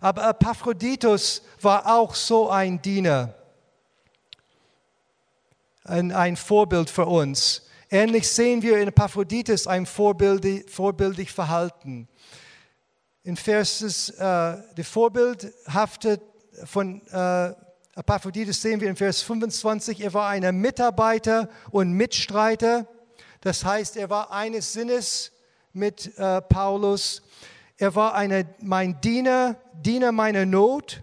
Aber 0.00 0.30
Epaphroditus 0.30 1.42
war 1.60 1.94
auch 1.94 2.14
so 2.14 2.48
ein 2.48 2.80
Diener, 2.80 3.34
ein, 5.84 6.10
ein 6.10 6.36
Vorbild 6.36 6.88
für 6.88 7.04
uns. 7.04 7.66
Ähnlich 7.94 8.26
sehen 8.26 8.62
wir 8.62 8.78
in 8.78 8.88
Epaphroditus 8.88 9.66
ein 9.66 9.84
vorbildlich, 9.84 10.64
vorbildlich 10.70 11.30
Verhalten. 11.30 12.08
In 13.22 13.36
Verses, 13.36 14.08
äh, 14.08 14.56
die 14.78 14.82
Vorbildhafte 14.82 16.18
von 16.64 17.06
äh, 17.08 17.52
Epaphroditus 17.94 18.62
sehen 18.62 18.80
wir 18.80 18.88
in 18.88 18.96
Vers 18.96 19.20
25, 19.20 20.00
er 20.00 20.14
war 20.14 20.30
ein 20.30 20.56
Mitarbeiter 20.58 21.50
und 21.70 21.92
Mitstreiter. 21.92 22.86
Das 23.42 23.62
heißt, 23.62 23.98
er 23.98 24.08
war 24.08 24.32
eines 24.32 24.72
Sinnes 24.72 25.30
mit 25.74 26.16
äh, 26.16 26.40
Paulus. 26.40 27.20
Er 27.76 27.94
war 27.94 28.14
eine, 28.14 28.46
mein 28.62 29.02
Diener, 29.02 29.56
Diener 29.74 30.12
meiner 30.12 30.46
Not. 30.46 31.02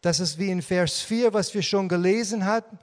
Das 0.00 0.18
ist 0.18 0.40
wie 0.40 0.50
in 0.50 0.60
Vers 0.60 1.02
4, 1.02 1.32
was 1.34 1.54
wir 1.54 1.62
schon 1.62 1.88
gelesen 1.88 2.46
haben. 2.46 2.80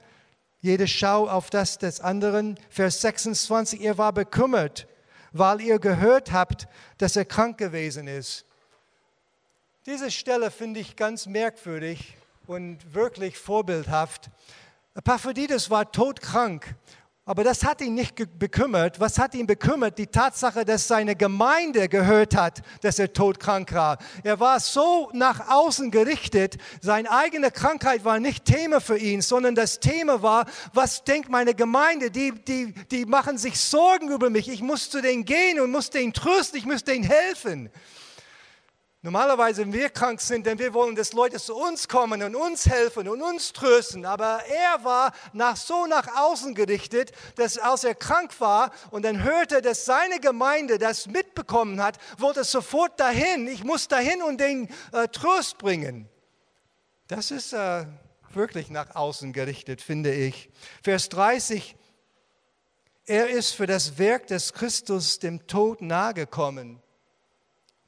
Jede 0.64 0.88
Schau 0.88 1.28
auf 1.28 1.50
das 1.50 1.76
des 1.76 2.00
anderen. 2.00 2.58
Vers 2.70 3.02
26, 3.02 3.82
er 3.82 3.98
war 3.98 4.14
bekümmert, 4.14 4.86
weil 5.30 5.60
ihr 5.60 5.78
gehört 5.78 6.32
habt, 6.32 6.68
dass 6.96 7.16
er 7.16 7.26
krank 7.26 7.58
gewesen 7.58 8.08
ist. 8.08 8.46
Diese 9.84 10.10
Stelle 10.10 10.50
finde 10.50 10.80
ich 10.80 10.96
ganz 10.96 11.26
merkwürdig 11.26 12.16
und 12.46 12.94
wirklich 12.94 13.36
vorbildhaft. 13.36 14.30
Epaphroditus 14.94 15.68
war 15.68 15.92
todkrank, 15.92 16.74
aber 17.26 17.42
das 17.42 17.64
hat 17.64 17.80
ihn 17.80 17.94
nicht 17.94 18.14
bekümmert. 18.38 19.00
Was 19.00 19.18
hat 19.18 19.34
ihn 19.34 19.46
bekümmert? 19.46 19.96
Die 19.96 20.06
Tatsache, 20.06 20.64
dass 20.64 20.86
seine 20.86 21.16
Gemeinde 21.16 21.88
gehört 21.88 22.36
hat, 22.36 22.60
dass 22.82 22.98
er 22.98 23.12
todkrank 23.12 23.72
war. 23.72 23.98
Er 24.22 24.40
war 24.40 24.60
so 24.60 25.10
nach 25.14 25.48
außen 25.48 25.90
gerichtet, 25.90 26.58
seine 26.82 27.10
eigene 27.10 27.50
Krankheit 27.50 28.04
war 28.04 28.20
nicht 28.20 28.44
Thema 28.44 28.80
für 28.80 28.98
ihn, 28.98 29.22
sondern 29.22 29.54
das 29.54 29.80
Thema 29.80 30.22
war, 30.22 30.46
was 30.74 31.04
denkt 31.04 31.30
meine 31.30 31.54
Gemeinde? 31.54 32.10
Die, 32.10 32.32
die, 32.32 32.74
die 32.90 33.06
machen 33.06 33.38
sich 33.38 33.58
Sorgen 33.58 34.10
über 34.10 34.28
mich. 34.28 34.48
Ich 34.48 34.60
muss 34.60 34.90
zu 34.90 35.00
denen 35.00 35.24
gehen 35.24 35.60
und 35.60 35.70
muss 35.70 35.88
denen 35.88 36.12
trösten, 36.12 36.58
ich 36.58 36.66
muss 36.66 36.84
denen 36.84 37.04
helfen. 37.04 37.70
Normalerweise, 39.04 39.60
wenn 39.60 39.72
wir 39.74 39.90
krank 39.90 40.18
sind, 40.22 40.46
denn 40.46 40.58
wir 40.58 40.72
wollen, 40.72 40.96
dass 40.96 41.12
Leute 41.12 41.38
zu 41.38 41.54
uns 41.54 41.88
kommen 41.88 42.22
und 42.22 42.34
uns 42.34 42.66
helfen 42.66 43.06
und 43.06 43.20
uns 43.20 43.52
trösten. 43.52 44.06
Aber 44.06 44.42
er 44.46 44.82
war 44.82 45.12
nach, 45.34 45.58
so 45.58 45.84
nach 45.84 46.08
außen 46.16 46.54
gerichtet, 46.54 47.12
dass 47.36 47.58
als 47.58 47.84
er 47.84 47.94
krank 47.94 48.40
war 48.40 48.70
und 48.90 49.04
dann 49.04 49.22
hörte, 49.22 49.60
dass 49.60 49.84
seine 49.84 50.20
Gemeinde 50.20 50.78
das 50.78 51.06
mitbekommen 51.06 51.82
hat, 51.82 51.98
wollte 52.16 52.44
sofort 52.44 52.98
dahin. 52.98 53.46
Ich 53.46 53.62
muss 53.62 53.88
dahin 53.88 54.22
und 54.22 54.40
den 54.40 54.70
äh, 54.92 55.06
Trost 55.08 55.58
bringen. 55.58 56.08
Das 57.06 57.30
ist 57.30 57.52
äh, 57.52 57.84
wirklich 58.32 58.70
nach 58.70 58.96
außen 58.96 59.34
gerichtet, 59.34 59.82
finde 59.82 60.14
ich. 60.14 60.48
Vers 60.82 61.10
30. 61.10 61.76
Er 63.04 63.28
ist 63.28 63.50
für 63.50 63.66
das 63.66 63.98
Werk 63.98 64.28
des 64.28 64.54
Christus 64.54 65.18
dem 65.18 65.46
Tod 65.46 65.82
nahegekommen 65.82 66.80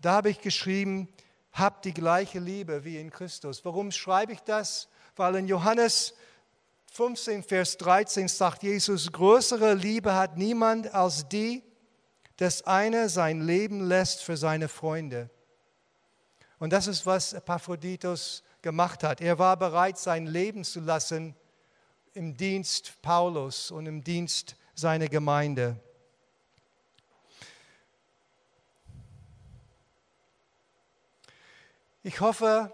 da 0.06 0.12
habe 0.12 0.30
ich 0.30 0.40
geschrieben, 0.40 1.08
habt 1.50 1.84
die 1.84 1.92
gleiche 1.92 2.38
Liebe 2.38 2.84
wie 2.84 2.96
in 2.96 3.10
Christus. 3.10 3.64
Warum 3.64 3.90
schreibe 3.90 4.32
ich 4.32 4.40
das? 4.40 4.86
Weil 5.16 5.34
in 5.34 5.48
Johannes 5.48 6.14
15, 6.92 7.42
Vers 7.42 7.76
13 7.78 8.28
sagt 8.28 8.62
Jesus, 8.62 9.10
größere 9.10 9.74
Liebe 9.74 10.14
hat 10.14 10.36
niemand 10.36 10.94
als 10.94 11.28
die, 11.28 11.64
dass 12.36 12.62
einer 12.62 13.08
sein 13.08 13.40
Leben 13.40 13.88
lässt 13.88 14.22
für 14.22 14.36
seine 14.36 14.68
Freunde. 14.68 15.28
Und 16.60 16.72
das 16.72 16.86
ist, 16.86 17.04
was 17.04 17.32
Epaphroditus 17.32 18.44
gemacht 18.62 19.02
hat. 19.02 19.20
Er 19.20 19.40
war 19.40 19.56
bereit, 19.56 19.98
sein 19.98 20.26
Leben 20.26 20.62
zu 20.62 20.78
lassen 20.78 21.34
im 22.14 22.36
Dienst 22.36 23.02
Paulus 23.02 23.72
und 23.72 23.86
im 23.86 24.04
Dienst 24.04 24.54
seiner 24.76 25.08
Gemeinde. 25.08 25.80
Ich 32.08 32.20
hoffe, 32.20 32.70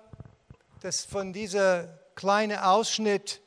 dass 0.81 1.07
von 1.07 1.33
diesem 1.33 1.89
kleinen 2.15 2.59
Ausschnitt 2.59 3.41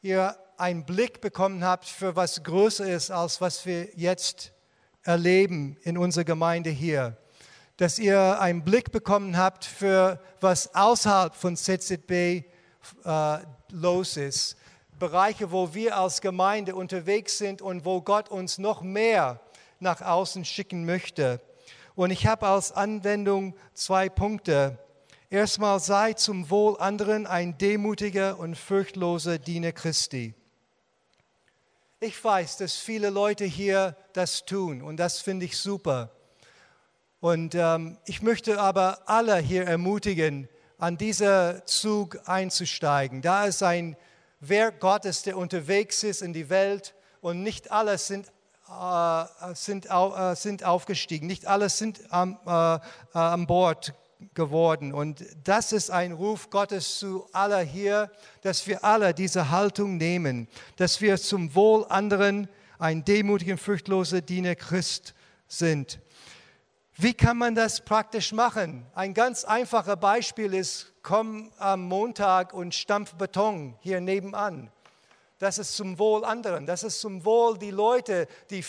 ihr 0.00 0.36
einen 0.56 0.86
Blick 0.86 1.20
bekommen 1.20 1.64
habt 1.64 1.86
für 1.86 2.14
was 2.14 2.44
größer 2.44 2.88
ist, 2.88 3.10
als 3.10 3.40
was 3.40 3.66
wir 3.66 3.88
jetzt 3.96 4.52
erleben 5.02 5.76
in 5.82 5.98
unserer 5.98 6.22
Gemeinde 6.22 6.70
hier. 6.70 7.16
Dass 7.76 7.98
ihr 7.98 8.40
einen 8.40 8.62
Blick 8.62 8.92
bekommen 8.92 9.36
habt 9.36 9.64
für 9.64 10.20
was 10.40 10.76
außerhalb 10.76 11.34
von 11.34 11.56
ZZB 11.56 12.12
äh, 12.12 13.38
los 13.72 14.16
ist. 14.16 14.56
Bereiche, 15.00 15.50
wo 15.50 15.74
wir 15.74 15.96
als 15.96 16.20
Gemeinde 16.20 16.76
unterwegs 16.76 17.38
sind 17.38 17.62
und 17.62 17.84
wo 17.84 18.00
Gott 18.00 18.28
uns 18.28 18.58
noch 18.58 18.80
mehr 18.82 19.40
nach 19.80 20.02
außen 20.02 20.44
schicken 20.44 20.84
möchte. 20.84 21.40
Und 21.96 22.12
ich 22.12 22.28
habe 22.28 22.46
als 22.46 22.70
Anwendung 22.70 23.56
zwei 23.74 24.08
Punkte. 24.08 24.78
Erstmal 25.32 25.80
sei 25.80 26.12
zum 26.12 26.50
Wohl 26.50 26.76
anderen 26.78 27.26
ein 27.26 27.56
demütiger 27.56 28.38
und 28.38 28.54
furchtloser 28.54 29.38
Diener 29.38 29.72
Christi. 29.72 30.34
Ich 32.00 32.22
weiß, 32.22 32.58
dass 32.58 32.76
viele 32.76 33.08
Leute 33.08 33.46
hier 33.46 33.96
das 34.12 34.44
tun 34.44 34.82
und 34.82 34.98
das 34.98 35.22
finde 35.22 35.46
ich 35.46 35.56
super. 35.56 36.10
Und 37.20 37.54
ähm, 37.54 37.96
ich 38.04 38.20
möchte 38.20 38.60
aber 38.60 38.98
alle 39.06 39.38
hier 39.38 39.64
ermutigen, 39.64 40.50
an 40.76 40.98
dieser 40.98 41.64
Zug 41.64 42.18
einzusteigen. 42.26 43.22
Da 43.22 43.46
ist 43.46 43.62
ein 43.62 43.96
Werk 44.40 44.80
Gottes, 44.80 45.22
der 45.22 45.38
unterwegs 45.38 46.02
ist 46.02 46.20
in 46.20 46.34
die 46.34 46.50
Welt 46.50 46.94
und 47.22 47.42
nicht 47.42 47.72
alle 47.72 47.96
sind, 47.96 48.30
äh, 48.68 49.24
sind, 49.54 49.86
äh, 49.86 50.36
sind 50.36 50.62
aufgestiegen, 50.64 51.26
nicht 51.26 51.46
alle 51.46 51.70
sind 51.70 52.02
am, 52.12 52.38
äh, 52.46 52.74
äh 52.74 52.78
an 53.14 53.46
Bord 53.46 53.94
geworden. 54.34 54.92
Und 54.92 55.24
das 55.44 55.72
ist 55.72 55.90
ein 55.90 56.12
Ruf 56.12 56.50
Gottes 56.50 56.98
zu 56.98 57.26
aller 57.32 57.60
hier, 57.60 58.10
dass 58.42 58.66
wir 58.66 58.84
alle 58.84 59.14
diese 59.14 59.50
Haltung 59.50 59.96
nehmen, 59.96 60.48
dass 60.76 61.00
wir 61.00 61.16
zum 61.18 61.54
Wohl 61.54 61.86
anderen 61.88 62.48
ein 62.78 63.04
demütiger, 63.04 63.56
furchtloser 63.58 64.20
Diener 64.20 64.54
Christ 64.54 65.14
sind. 65.46 66.00
Wie 66.96 67.14
kann 67.14 67.38
man 67.38 67.54
das 67.54 67.84
praktisch 67.84 68.32
machen? 68.32 68.86
Ein 68.94 69.14
ganz 69.14 69.44
einfaches 69.44 69.96
Beispiel 69.96 70.52
ist, 70.54 70.92
komm 71.02 71.50
am 71.58 71.84
Montag 71.84 72.52
und 72.52 72.74
stampf 72.74 73.14
Beton 73.14 73.76
hier 73.80 74.00
nebenan. 74.00 74.70
Das 75.38 75.58
ist 75.58 75.74
zum 75.74 75.98
Wohl 75.98 76.24
anderen. 76.24 76.66
Das 76.66 76.84
ist 76.84 77.00
zum 77.00 77.24
Wohl 77.24 77.58
die 77.58 77.70
Leute, 77.70 78.28
die 78.50 78.64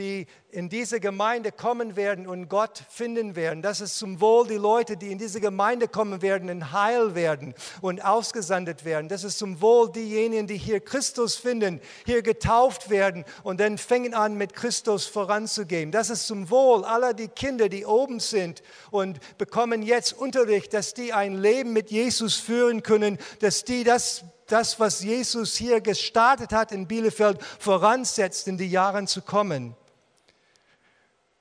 die 0.00 0.26
in 0.50 0.70
diese 0.70 0.98
Gemeinde 0.98 1.52
kommen 1.52 1.94
werden 1.94 2.26
und 2.26 2.48
Gott 2.48 2.82
finden 2.88 3.36
werden. 3.36 3.60
Das 3.60 3.80
ist 3.80 3.98
zum 3.98 4.20
Wohl 4.20 4.48
die 4.48 4.56
Leute, 4.56 4.96
die 4.96 5.12
in 5.12 5.18
diese 5.18 5.40
Gemeinde 5.40 5.88
kommen 5.88 6.22
werden 6.22 6.48
und 6.48 6.72
heil 6.72 7.14
werden 7.14 7.54
und 7.82 8.02
ausgesandet 8.02 8.84
werden. 8.84 9.08
Das 9.08 9.24
ist 9.24 9.38
zum 9.38 9.60
Wohl 9.60 9.92
diejenigen, 9.92 10.46
die 10.46 10.56
hier 10.56 10.80
Christus 10.80 11.36
finden, 11.36 11.80
hier 12.06 12.22
getauft 12.22 12.88
werden 12.88 13.24
und 13.42 13.60
dann 13.60 13.76
fängen 13.76 14.14
an, 14.14 14.36
mit 14.36 14.54
Christus 14.54 15.06
voranzugehen. 15.06 15.92
Das 15.92 16.08
ist 16.08 16.26
zum 16.26 16.50
Wohl 16.50 16.84
aller 16.84 17.12
die 17.12 17.28
Kinder, 17.28 17.68
die 17.68 17.84
oben 17.84 18.20
sind 18.20 18.62
und 18.90 19.20
bekommen 19.36 19.82
jetzt 19.82 20.14
Unterricht, 20.14 20.72
dass 20.72 20.94
die 20.94 21.12
ein 21.12 21.34
Leben 21.34 21.74
mit 21.74 21.90
Jesus 21.90 22.36
führen 22.36 22.82
können, 22.82 23.18
dass 23.40 23.64
die 23.64 23.84
das 23.84 24.24
das, 24.50 24.80
was 24.80 25.04
Jesus 25.04 25.54
hier 25.54 25.80
gestartet 25.80 26.52
hat 26.52 26.72
in 26.72 26.88
Bielefeld, 26.88 27.40
voransetzt 27.60 28.48
in 28.48 28.58
die 28.58 28.68
Jahre 28.68 29.04
zu 29.04 29.22
kommen. 29.22 29.76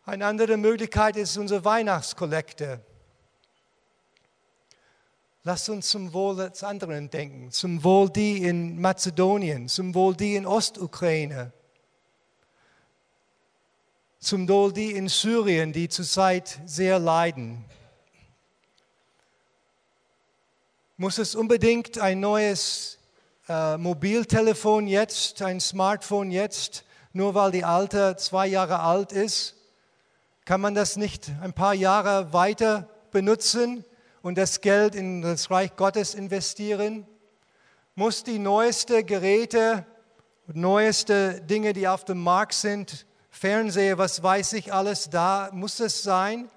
Eine 0.09 0.25
andere 0.25 0.57
Möglichkeit 0.57 1.17
ist 1.17 1.37
unsere 1.37 1.63
Weihnachtskollekte. 1.63 2.81
Lasst 5.43 5.69
uns 5.69 5.87
zum 5.87 6.13
Wohl 6.13 6.49
des 6.49 6.63
anderen 6.63 7.11
denken, 7.11 7.51
zum 7.51 7.83
Wohl 7.83 8.09
die 8.09 8.41
in 8.41 8.81
Mazedonien, 8.81 9.69
zum 9.69 9.93
Wohl 9.93 10.15
die 10.15 10.33
in 10.33 10.47
Ostukraine, 10.47 11.53
zum 14.19 14.49
Wohl 14.49 14.73
die 14.73 14.93
in 14.93 15.09
Syrien, 15.09 15.73
die 15.73 15.89
zurzeit 15.89 16.59
sehr 16.65 16.97
leiden. 16.97 17.63
Muss 20.97 21.19
es 21.19 21.35
unbedingt 21.35 21.99
ein 21.99 22.19
neues 22.19 22.97
äh, 23.47 23.77
Mobiltelefon 23.77 24.87
jetzt, 24.87 25.43
ein 25.43 25.59
Smartphone 25.59 26.31
jetzt, 26.31 26.83
nur 27.13 27.35
weil 27.35 27.51
die 27.51 27.63
alte 27.63 28.15
zwei 28.15 28.47
Jahre 28.47 28.79
alt 28.79 29.11
ist? 29.11 29.53
Kann 30.49 30.61
man 30.61 30.73
das 30.73 30.97
nicht 30.97 31.29
ein 31.43 31.53
paar 31.53 31.75
Jahre 31.75 32.33
weiter 32.33 32.89
benutzen 33.11 33.85
und 34.23 34.35
das 34.35 34.61
Geld 34.61 34.95
in 34.95 35.21
das 35.21 35.51
Reich 35.51 35.75
Gottes 35.75 36.15
investieren? 36.15 37.05
Muss 37.93 38.23
die 38.23 38.39
neueste 38.39 39.03
Geräte, 39.03 39.85
neueste 40.51 41.39
Dinge, 41.41 41.73
die 41.73 41.87
auf 41.87 42.03
dem 42.03 42.23
Markt 42.23 42.55
sind, 42.55 43.05
Fernseher, 43.29 43.99
was 43.99 44.23
weiß 44.23 44.53
ich 44.53 44.73
alles 44.73 45.11
da, 45.11 45.51
muss 45.53 45.79
es 45.79 46.01
sein? 46.01 46.49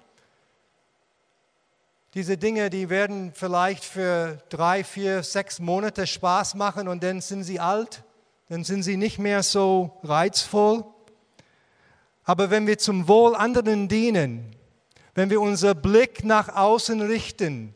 Diese 2.15 2.35
Dinge, 2.35 2.71
die 2.71 2.89
werden 2.89 3.31
vielleicht 3.35 3.85
für 3.85 4.39
drei, 4.49 4.83
vier, 4.83 5.21
sechs 5.21 5.59
Monate 5.59 6.07
Spaß 6.07 6.55
machen 6.55 6.87
und 6.87 7.03
dann 7.03 7.21
sind 7.21 7.43
sie 7.43 7.59
alt, 7.59 8.01
dann 8.49 8.63
sind 8.63 8.81
sie 8.81 8.97
nicht 8.97 9.19
mehr 9.19 9.43
so 9.43 9.99
reizvoll. 10.01 10.83
Aber 12.23 12.49
wenn 12.49 12.67
wir 12.67 12.77
zum 12.77 13.07
Wohl 13.07 13.35
anderen 13.35 13.87
dienen, 13.87 14.55
wenn 15.15 15.29
wir 15.29 15.41
unser 15.41 15.75
Blick 15.75 16.23
nach 16.23 16.49
außen 16.49 17.01
richten 17.01 17.75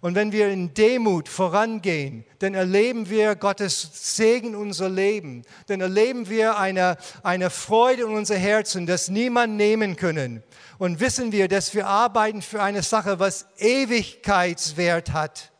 und 0.00 0.14
wenn 0.14 0.30
wir 0.30 0.48
in 0.48 0.72
Demut 0.74 1.28
vorangehen, 1.28 2.24
dann 2.38 2.54
erleben 2.54 3.10
wir 3.10 3.34
Gottes 3.34 3.90
Segen 4.16 4.50
in 4.50 4.54
unser 4.54 4.88
Leben. 4.88 5.42
Dann 5.66 5.80
erleben 5.80 6.28
wir 6.28 6.56
eine, 6.58 6.96
eine 7.22 7.50
Freude 7.50 8.04
in 8.04 8.14
unser 8.14 8.36
Herzen, 8.36 8.86
das 8.86 9.08
niemand 9.08 9.56
nehmen 9.56 9.96
können. 9.96 10.42
Und 10.78 11.00
wissen 11.00 11.32
wir, 11.32 11.48
dass 11.48 11.74
wir 11.74 11.88
arbeiten 11.88 12.40
für 12.40 12.62
eine 12.62 12.82
Sache, 12.82 13.18
was 13.18 13.46
Ewigkeitswert 13.58 15.12
hat. 15.12 15.50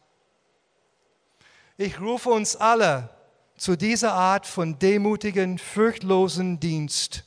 Ich 1.77 2.01
rufe 2.01 2.31
uns 2.31 2.55
alle 2.55 3.11
zu 3.57 3.77
dieser 3.77 4.13
Art 4.13 4.47
von 4.47 4.79
demutigen, 4.79 5.59
furchtlosen 5.59 6.61
Dienst. 6.61 7.25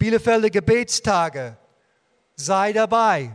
Bielefelder 0.00 0.48
Gebetstage, 0.48 1.58
sei 2.34 2.72
dabei, 2.72 3.32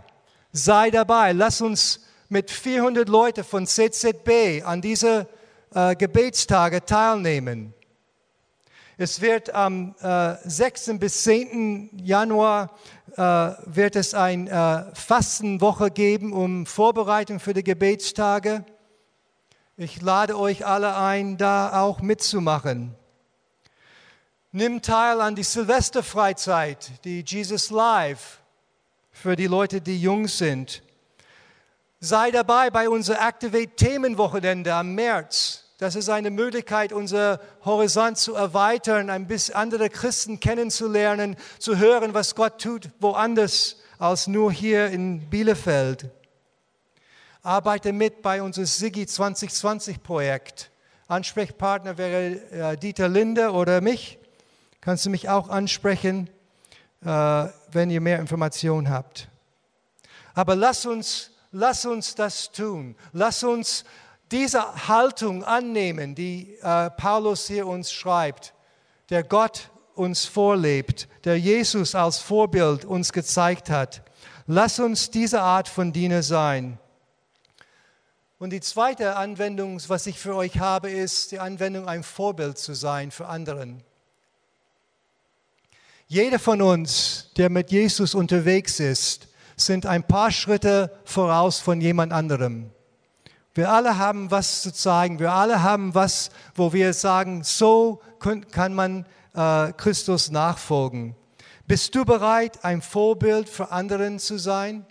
sei 0.51 0.89
dabei. 0.89 1.31
Lass 1.31 1.61
uns 1.61 2.03
mit 2.27 2.49
400 2.49 3.07
Leuten 3.07 3.43
von 3.43 3.67
CZB 3.67 4.63
an 4.65 4.81
diese 4.81 5.27
äh, 5.75 5.95
Gebetstage 5.95 6.83
teilnehmen. 6.83 7.75
Es 8.97 9.21
wird 9.21 9.53
am 9.53 9.93
äh, 10.01 10.37
6. 10.43 10.97
bis 10.97 11.21
10. 11.21 11.99
Januar 12.03 12.71
äh, 13.15 13.21
wird 13.21 13.95
es 13.95 14.15
eine 14.15 14.49
äh, 14.49 14.95
Fastenwoche 14.95 15.91
geben, 15.91 16.33
um 16.33 16.65
Vorbereitung 16.65 17.39
für 17.39 17.53
die 17.53 17.63
Gebetstage. 17.63 18.65
Ich 19.77 20.01
lade 20.01 20.35
euch 20.35 20.65
alle 20.65 20.97
ein, 20.97 21.37
da 21.37 21.83
auch 21.83 22.01
mitzumachen. 22.01 22.95
Nimm 24.57 24.81
teil 24.81 25.19
an 25.19 25.35
die 25.35 25.43
Silvesterfreizeit, 25.43 27.03
die 27.03 27.25
Jesus 27.27 27.71
Live 27.71 28.39
für 29.11 29.35
die 29.35 29.47
Leute, 29.47 29.81
die 29.81 29.99
jung 29.99 30.29
sind. 30.29 30.81
Sei 31.99 32.31
dabei 32.31 32.69
bei 32.69 32.87
unserer 32.87 33.27
Activate 33.27 33.75
Themenwochenende 33.75 34.73
am 34.73 34.95
März. 34.95 35.65
Das 35.77 35.97
ist 35.97 36.07
eine 36.07 36.29
Möglichkeit, 36.29 36.93
unser 36.93 37.41
Horizont 37.65 38.17
zu 38.17 38.33
erweitern, 38.33 39.09
ein 39.09 39.27
bisschen 39.27 39.55
andere 39.55 39.89
Christen 39.89 40.39
kennenzulernen, 40.39 41.35
zu 41.59 41.77
hören, 41.77 42.13
was 42.13 42.33
Gott 42.33 42.61
tut, 42.61 42.89
woanders 43.01 43.75
als 43.99 44.27
nur 44.27 44.53
hier 44.53 44.87
in 44.87 45.29
Bielefeld. 45.29 46.09
Arbeite 47.43 47.91
mit 47.91 48.21
bei 48.21 48.41
unserem 48.41 48.67
Sigi 48.67 49.05
2020 49.05 50.01
Projekt. 50.01 50.71
Ansprechpartner 51.09 51.97
wäre 51.97 52.71
äh, 52.71 52.77
Dieter 52.77 53.09
Linde 53.09 53.51
oder 53.51 53.81
mich. 53.81 54.17
Kannst 54.85 55.03
du 55.03 55.09
mich 55.09 55.29
auch 55.29 55.49
ansprechen, 55.49 56.29
äh, 57.03 57.07
wenn 57.71 57.89
ihr 57.89 58.01
mehr 58.01 58.19
Informationen 58.19 58.91
habt. 58.91 59.29
Aber 60.35 60.55
lass 60.55 60.85
uns, 60.85 61.31
lass 61.51 61.87
uns 61.87 62.13
das 62.13 62.51
tun. 62.51 62.95
Lass 63.11 63.41
uns 63.43 63.83
diese 64.29 64.87
Haltung 64.87 65.43
annehmen, 65.43 66.13
die 66.13 66.55
äh, 66.61 66.91
Paulus 66.91 67.47
hier 67.47 67.65
uns 67.65 67.91
schreibt, 67.91 68.53
der 69.09 69.23
Gott 69.23 69.71
uns 69.95 70.25
vorlebt, 70.25 71.07
der 71.23 71.39
Jesus 71.39 71.95
als 71.95 72.19
Vorbild 72.19 72.85
uns 72.85 73.11
gezeigt 73.11 73.71
hat. 73.71 74.03
Lass 74.45 74.77
uns 74.77 75.09
diese 75.09 75.41
Art 75.41 75.67
von 75.67 75.93
Diener 75.93 76.21
sein. 76.21 76.77
Und 78.37 78.51
die 78.51 78.61
zweite 78.61 79.15
Anwendung, 79.15 79.81
was 79.87 80.05
ich 80.05 80.19
für 80.19 80.35
euch 80.35 80.59
habe, 80.59 80.91
ist 80.91 81.31
die 81.31 81.39
Anwendung, 81.39 81.87
ein 81.87 82.03
Vorbild 82.03 82.59
zu 82.59 82.75
sein 82.75 83.09
für 83.09 83.25
anderen. 83.25 83.83
Jeder 86.07 86.37
von 86.37 86.61
uns, 86.61 87.31
der 87.35 87.49
mit 87.49 87.71
Jesus 87.71 88.13
unterwegs 88.13 88.79
ist, 88.79 89.27
sind 89.57 89.87
ein 89.87 90.03
paar 90.03 90.29
Schritte 90.29 90.95
voraus 91.03 91.59
von 91.59 91.81
jemand 91.81 92.13
anderem. 92.13 92.69
Wir 93.55 93.71
alle 93.71 93.97
haben 93.97 94.29
was 94.29 94.61
zu 94.61 94.71
zeigen. 94.71 95.17
Wir 95.17 95.31
alle 95.31 95.63
haben 95.63 95.95
was, 95.95 96.29
wo 96.53 96.73
wir 96.73 96.93
sagen, 96.93 97.43
so 97.43 98.01
kann 98.19 98.75
man 98.75 99.07
äh, 99.33 99.71
Christus 99.73 100.29
nachfolgen. 100.29 101.15
Bist 101.65 101.95
du 101.95 102.05
bereit, 102.05 102.63
ein 102.63 102.83
Vorbild 102.83 103.49
für 103.49 103.71
anderen 103.71 104.19
zu 104.19 104.37
sein? 104.37 104.85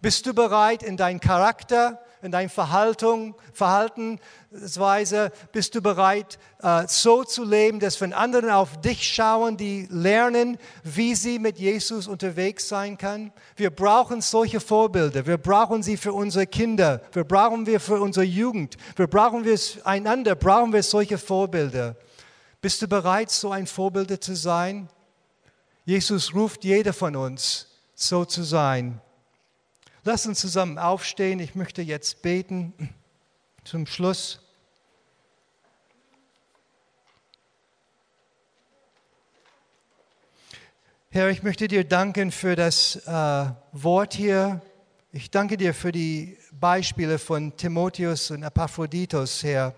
Bist 0.00 0.26
du 0.26 0.34
bereit, 0.34 0.82
in 0.82 0.96
dein 0.96 1.20
Charakter, 1.20 2.00
in 2.22 2.32
dein 2.32 2.48
Verhaltung, 2.48 3.34
Verhaltensweise, 3.52 5.30
bist 5.52 5.74
du 5.74 5.82
bereit, 5.82 6.38
äh, 6.62 6.84
so 6.88 7.24
zu 7.24 7.44
leben, 7.44 7.80
dass 7.80 8.00
wenn 8.00 8.12
andere 8.12 8.56
auf 8.56 8.80
dich 8.80 9.06
schauen, 9.06 9.56
die 9.56 9.86
lernen, 9.90 10.58
wie 10.82 11.14
sie 11.14 11.38
mit 11.38 11.58
Jesus 11.58 12.08
unterwegs 12.08 12.68
sein 12.68 12.98
kann? 12.98 13.32
Wir 13.56 13.70
brauchen 13.70 14.20
solche 14.20 14.60
Vorbilder. 14.60 15.26
Wir 15.26 15.38
brauchen 15.38 15.82
sie 15.82 15.96
für 15.96 16.12
unsere 16.12 16.46
Kinder. 16.46 17.02
Wir 17.12 17.24
brauchen 17.24 17.66
wir 17.66 17.80
für 17.80 18.00
unsere 18.00 18.26
Jugend. 18.26 18.76
Wir 18.96 19.06
brauchen 19.06 19.44
wir 19.44 19.58
einander. 19.84 20.34
Brauchen 20.34 20.72
wir 20.72 20.82
solche 20.82 21.18
Vorbilder. 21.18 21.96
Bist 22.60 22.82
du 22.82 22.88
bereit, 22.88 23.30
so 23.30 23.52
ein 23.52 23.66
Vorbild 23.66 24.24
zu 24.24 24.34
sein? 24.34 24.88
Jesus 25.84 26.34
ruft 26.34 26.64
jeder 26.64 26.92
von 26.92 27.14
uns, 27.14 27.68
so 27.94 28.24
zu 28.24 28.42
sein. 28.42 29.00
Lass 30.06 30.24
uns 30.24 30.38
zusammen 30.38 30.78
aufstehen. 30.78 31.40
Ich 31.40 31.56
möchte 31.56 31.82
jetzt 31.82 32.22
beten 32.22 32.72
zum 33.64 33.86
Schluss. 33.86 34.38
Herr, 41.10 41.28
ich 41.30 41.42
möchte 41.42 41.66
dir 41.66 41.82
danken 41.82 42.30
für 42.30 42.54
das 42.54 42.94
äh, 43.04 43.46
Wort 43.72 44.14
hier. 44.14 44.62
Ich 45.10 45.32
danke 45.32 45.56
dir 45.56 45.74
für 45.74 45.90
die 45.90 46.38
Beispiele 46.52 47.18
von 47.18 47.56
Timotheus 47.56 48.30
und 48.30 48.44
Epaphroditus, 48.44 49.42
Herr. 49.42 49.74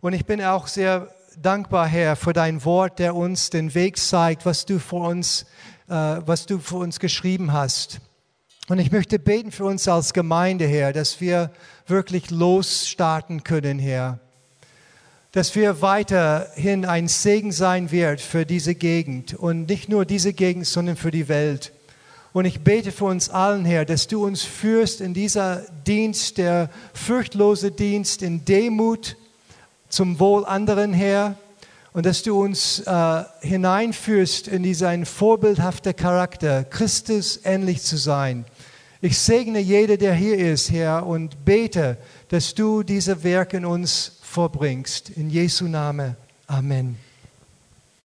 Und 0.00 0.12
ich 0.14 0.26
bin 0.26 0.42
auch 0.42 0.66
sehr 0.66 1.14
dankbar, 1.40 1.86
Herr, 1.86 2.16
für 2.16 2.32
dein 2.32 2.64
Wort, 2.64 2.98
der 2.98 3.14
uns 3.14 3.48
den 3.48 3.74
Weg 3.74 3.96
zeigt, 3.96 4.44
was 4.44 4.66
du 4.66 4.80
für 4.80 4.96
uns, 4.96 5.46
äh, 5.86 5.94
was 5.94 6.46
du 6.46 6.58
für 6.58 6.78
uns 6.78 6.98
geschrieben 6.98 7.52
hast. 7.52 8.00
Und 8.70 8.78
ich 8.78 8.92
möchte 8.92 9.18
beten 9.18 9.50
für 9.50 9.64
uns 9.64 9.88
als 9.88 10.12
Gemeinde, 10.12 10.64
Herr, 10.64 10.92
dass 10.92 11.20
wir 11.20 11.50
wirklich 11.88 12.30
losstarten 12.30 13.42
können, 13.42 13.80
Herr. 13.80 14.20
Dass 15.32 15.56
wir 15.56 15.82
weiterhin 15.82 16.84
ein 16.84 17.08
Segen 17.08 17.50
sein 17.50 17.90
wird 17.90 18.20
für 18.20 18.46
diese 18.46 18.76
Gegend 18.76 19.34
und 19.34 19.68
nicht 19.68 19.88
nur 19.88 20.04
diese 20.04 20.32
Gegend, 20.32 20.68
sondern 20.68 20.94
für 20.94 21.10
die 21.10 21.28
Welt. 21.28 21.72
Und 22.32 22.44
ich 22.44 22.60
bete 22.60 22.92
für 22.92 23.06
uns 23.06 23.28
allen, 23.28 23.64
Herr, 23.64 23.84
dass 23.84 24.06
du 24.06 24.24
uns 24.24 24.42
führst 24.42 25.00
in 25.00 25.14
dieser 25.14 25.64
Dienst, 25.84 26.38
der 26.38 26.70
furchtlose 26.94 27.72
Dienst, 27.72 28.22
in 28.22 28.44
Demut 28.44 29.16
zum 29.88 30.20
Wohl 30.20 30.44
anderen, 30.44 30.92
Herr. 30.92 31.34
Und 31.92 32.06
dass 32.06 32.22
du 32.22 32.40
uns 32.40 32.78
äh, 32.86 33.24
hineinführst 33.40 34.46
in 34.46 34.62
diesen 34.62 35.06
vorbildhaften 35.06 35.96
Charakter, 35.96 36.62
Christus 36.62 37.40
ähnlich 37.42 37.82
zu 37.82 37.96
sein 37.96 38.44
Ich 39.02 39.18
segne 39.18 39.60
jeder, 39.60 39.96
der 39.96 40.14
hier 40.14 40.36
ist, 40.36 40.70
Herr, 40.70 41.06
und 41.06 41.46
bete, 41.46 41.96
dass 42.28 42.54
du 42.54 42.82
diese 42.82 43.24
Werke 43.24 43.56
in 43.56 43.64
uns 43.64 44.18
vorbringst. 44.20 45.08
In 45.10 45.30
Jesu 45.30 45.64
Name. 45.66 46.16
Amen. 46.46 46.96